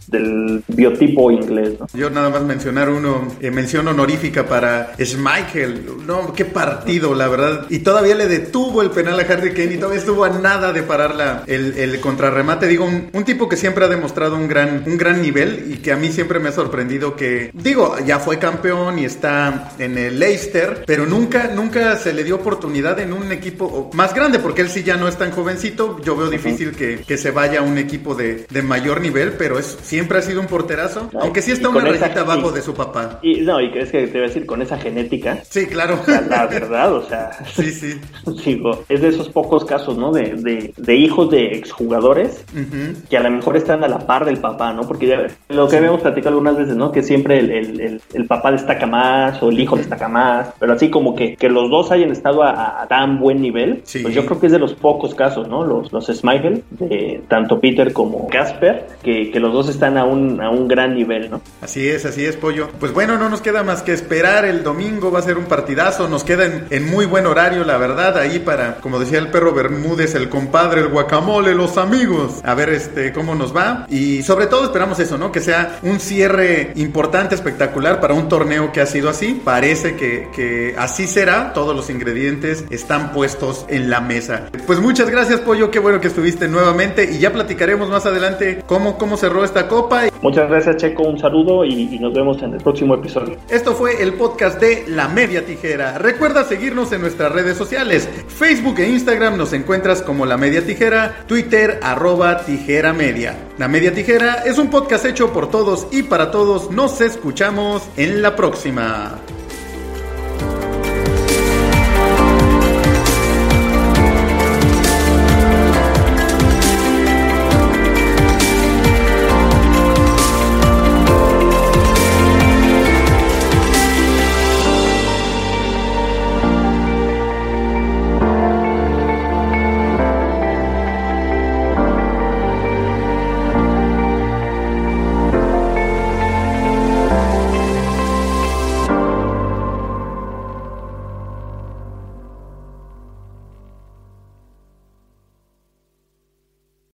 del 0.09 0.63
biotipo 0.69 1.31
inglés, 1.31 1.75
¿no? 1.79 1.87
Yo 1.93 2.09
nada 2.09 2.31
más 2.31 2.43
mencionar 2.43 2.89
uno, 2.89 3.29
eh, 3.41 3.51
mención 3.51 3.87
honorífica 3.89 4.47
para 4.47 4.93
Schmeichel, 4.99 6.07
no, 6.07 6.33
qué 6.33 6.45
partido, 6.47 7.15
la 7.15 7.29
verdad, 7.29 7.67
y 7.69 7.81
todavía 7.81 8.15
le 8.15 8.27
detuvo 8.27 8.81
el 8.81 8.91
penal 8.91 9.21
a 9.21 9.23
Harry 9.25 9.53
Kane 9.53 9.75
y 9.75 9.77
todavía 9.77 10.01
estuvo 10.01 10.25
a 10.25 10.31
nada 10.31 10.73
de 10.73 10.83
parar 10.83 11.15
la, 11.15 11.43
el, 11.47 11.77
el 11.77 12.01
contrarremate, 12.01 12.67
digo, 12.67 12.85
un, 12.85 13.11
un 13.13 13.25
tipo 13.25 13.49
que 13.49 13.57
siempre 13.57 13.85
ha 13.85 13.89
demostrado 13.89 14.37
un 14.37 14.49
gran, 14.49 14.85
un 14.87 14.97
gran 14.97 15.16
nivel 15.23 15.73
y 15.73 15.77
que 15.79 15.93
a 15.93 15.97
mí 15.97 16.11
siempre 16.11 16.39
me 16.39 16.49
ha 16.49 16.53
sorprendido 16.53 17.17
que, 17.17 17.51
digo, 17.53 17.97
ya 18.05 18.19
fue 18.19 18.39
campeón 18.39 18.99
y 18.99 19.05
está 19.05 19.73
en 19.79 19.99
el 19.99 20.19
Leicester, 20.19 20.85
pero 20.87 21.07
nunca, 21.07 21.49
nunca 21.55 21.97
se 21.97 22.13
le 22.13 22.25
dio 22.25 22.37
oportunidad 22.37 22.99
en 23.01 23.13
un 23.13 23.33
equipo 23.33 23.91
más 23.95 24.15
grande, 24.15 24.39
porque 24.39 24.63
él 24.63 24.69
sí 24.69 24.83
ya 24.83 24.97
no 24.97 25.09
es 25.09 25.17
tan 25.17 25.31
jovencito. 25.31 26.01
Yo 26.03 26.17
veo 26.17 26.29
difícil 26.29 26.73
que, 26.73 27.01
que 27.07 27.17
se 27.17 27.31
vaya 27.31 27.61
a 27.61 27.63
un 27.63 27.79
equipo 27.79 28.15
de, 28.15 28.47
de, 28.49 28.63
mayor 28.63 29.01
nivel, 29.01 29.33
pero 29.33 29.59
es, 29.59 29.79
siempre 29.83 30.19
ha 30.19 30.23
sido 30.23 30.41
un 30.41 30.47
porterazo, 30.47 31.11
aunque 31.21 31.43
sí 31.43 31.53
está 31.53 31.69
una 31.69 31.81
rayita 31.81 32.21
abajo 32.21 32.51
de 32.53 32.63
su 32.63 32.75
papá. 32.75 33.21
Y 33.23 33.41
no, 33.41 33.61
y 33.61 33.71
crees 33.71 33.91
que 33.91 34.07
te 34.07 34.13
voy 34.13 34.23
a 34.23 34.29
decir, 34.29 34.47
con 34.47 34.63
esa 34.63 34.79
genética. 34.79 35.43
Sí, 35.49 35.67
claro. 35.67 36.01
La, 36.29 36.47
verdad, 36.47 36.93
o 36.95 37.09
sea. 37.09 37.31
Sí, 37.57 37.71
sí. 37.71 38.01
Digo, 38.45 38.85
es 38.89 39.01
de 39.01 39.09
esos 39.09 39.29
pocos 39.29 39.65
casos, 39.65 39.97
¿no? 39.97 40.13
De, 40.13 40.35
de, 40.37 40.73
de 40.77 40.95
hijos 40.95 41.31
de 41.31 41.57
exjugadores 41.57 42.45
que 43.09 43.17
a 43.17 43.21
lo 43.21 43.31
mejor 43.31 43.57
están 43.57 43.83
a 43.85 43.89
la 43.89 43.99
par 43.99 44.25
del 44.25 44.39
papá, 44.39 44.73
¿no? 44.73 44.83
Porque 44.83 45.06
lo 45.49 45.69
que 45.69 45.77
habíamos 45.77 46.01
platicado 46.01 46.31
algunas 46.31 46.57
veces, 46.57 46.77
¿no? 46.77 46.93
Que 46.93 47.03
siempre 47.03 47.39
el, 47.39 48.01
el, 48.13 48.27
papá 48.27 48.53
destaca 48.53 48.87
más 48.87 49.43
o 49.43 49.51
el 49.51 49.61
hijo 49.61 49.77
destaca 49.77 50.09
más, 50.09 50.49
pero 50.59 50.73
así 50.73 50.91
como 50.91 51.15
que, 51.15 51.37
que 51.37 51.49
los 51.49 51.71
dos 51.71 51.93
hayan 51.93 52.11
estado 52.11 52.43
a, 52.43 52.87
tan 52.89 53.19
buen 53.19 53.41
nivel, 53.41 53.83
pues 54.03 54.15
yo 54.15 54.27
creo 54.27 54.41
que 54.41 54.47
es 54.47 54.53
de 54.53 54.59
los 54.59 54.75
pocos 54.75 55.15
casos, 55.15 55.49
¿no? 55.49 55.65
Los, 55.65 55.93
los 55.93 56.07
Smigel, 56.07 56.65
de 56.71 57.23
tanto 57.29 57.61
Peter 57.61 57.93
como 57.93 58.29
Casper, 58.29 58.87
que, 59.03 59.31
que, 59.31 59.41
los 59.41 59.53
dos 59.53 59.69
están 59.69 59.97
a 59.97 60.05
un, 60.05 60.41
a 60.41 60.51
un 60.51 60.69
gran 60.69 60.95
nivel, 60.95 61.31
¿no? 61.31 61.41
Así 61.61 61.89
es, 61.89 62.05
así 62.05 62.25
es, 62.25 62.37
Pollo. 62.37 62.69
Pues 62.81 62.93
bueno, 62.93 63.19
no 63.19 63.29
nos 63.29 63.41
queda 63.41 63.63
más 63.63 63.83
que 63.83 63.93
esperar 63.93 64.45
el 64.45 64.63
domingo, 64.63 65.11
va 65.11 65.21
a 65.21 65.23
ser 65.23 65.39
un 65.39 65.45
partidazo, 65.45 66.09
nos 66.09 66.25
queda 66.25 66.47
en, 66.47 66.65
en 66.71 66.91
muy 66.91 67.07
buen 67.07 67.27
horario, 67.27 67.65
la 67.65 67.79
verdad, 67.79 68.19
ahí 68.19 68.39
para, 68.39 68.77
como 68.77 68.99
decía 68.99 69.19
el 69.19 69.29
perro 69.29 69.53
Bermúdez, 69.53 70.15
el 70.15 70.29
compadre, 70.29 70.81
el 70.81 70.89
guacamole, 70.89 71.55
los 71.55 71.79
amigos, 71.79 72.41
a 72.45 72.55
ver 72.55 72.71
este 72.71 73.13
cómo 73.13 73.35
nos 73.35 73.55
va 73.55 73.87
y 73.89 74.23
sobre 74.23 74.47
todo 74.47 74.65
esperamos 74.65 74.96
eso, 74.99 75.19
¿no? 75.19 75.33
Que 75.33 75.41
sea 75.41 75.79
un 75.83 76.01
cierre 76.01 76.73
importante, 76.77 77.35
espectacular 77.35 78.01
para 78.01 78.15
un 78.15 78.29
torneo 78.29 78.73
que 78.73 78.81
ha 78.81 78.87
sido 78.87 79.09
así. 79.09 79.41
Parece 79.45 79.97
que, 79.97 80.29
que 80.35 80.75
así 80.79 81.07
será. 81.07 81.53
Todos 81.53 81.75
los 81.75 81.91
ingredientes 81.91 82.65
están 82.71 83.13
puestos 83.13 83.67
en 83.69 83.91
la 83.91 84.01
mesa. 84.01 84.51
Pues 84.67 84.81
muchas 84.81 85.11
gracias, 85.11 85.41
Pollo. 85.41 85.71
Qué 85.71 85.79
bueno 85.79 86.01
que 86.01 86.09
estuviste 86.09 86.49
nuevamente 86.49 87.11
y 87.11 87.19
ya 87.19 87.33
platicaremos 87.33 87.89
más 87.89 88.07
adelante 88.07 88.63
cómo, 88.67 88.99
cómo 88.99 89.17
cerró 89.17 89.45
esta 89.45 89.69
copa. 89.69 90.05
Muchas 90.23 90.49
gracias, 90.49 90.77
Checo. 90.77 91.03
Un 91.05 91.19
saludo 91.19 91.65
y, 91.65 91.95
y 91.95 91.99
nos 91.99 92.13
vemos 92.13 92.43
en 92.43 92.55
el 92.55 92.61
próximo 92.61 92.95
episodio. 92.95 93.37
Esto 93.49 93.75
fue 93.75 94.03
el 94.03 94.15
podcast 94.15 94.61
de 94.61 94.85
La 94.89 95.09
Media 95.09 95.45
Tijera. 95.45 95.99
Recuerda 95.99 96.45
seguirnos 96.45 96.93
en 96.93 97.01
nuestras 97.01 97.33
redes 97.33 97.57
sociales. 97.57 98.09
Facebook 98.29 98.79
e 98.79 98.89
Instagram 98.89 99.37
nos 99.37 99.53
encuentras 99.53 100.03
como 100.03 100.27
La 100.27 100.37
Media 100.37 100.65
Tijera, 100.65 101.25
Twitter 101.27 101.81
arroba 101.83 102.45
Tijera 102.45 102.93
Media. 102.93 103.37
La 103.59 103.69
Media 103.69 103.95
Tijera 103.95 104.43
es 104.45 104.59
un 104.59 104.69
podcast 104.69 105.07
hecho 105.07 105.33
por 105.33 105.51
todos 105.51 105.87
y 105.91 106.03
para 106.03 106.31
todos. 106.31 106.71
Nos 106.71 107.01
escuchamos 107.01 107.83
en 107.97 108.21
la 108.21 108.37
próxima. 108.37 109.19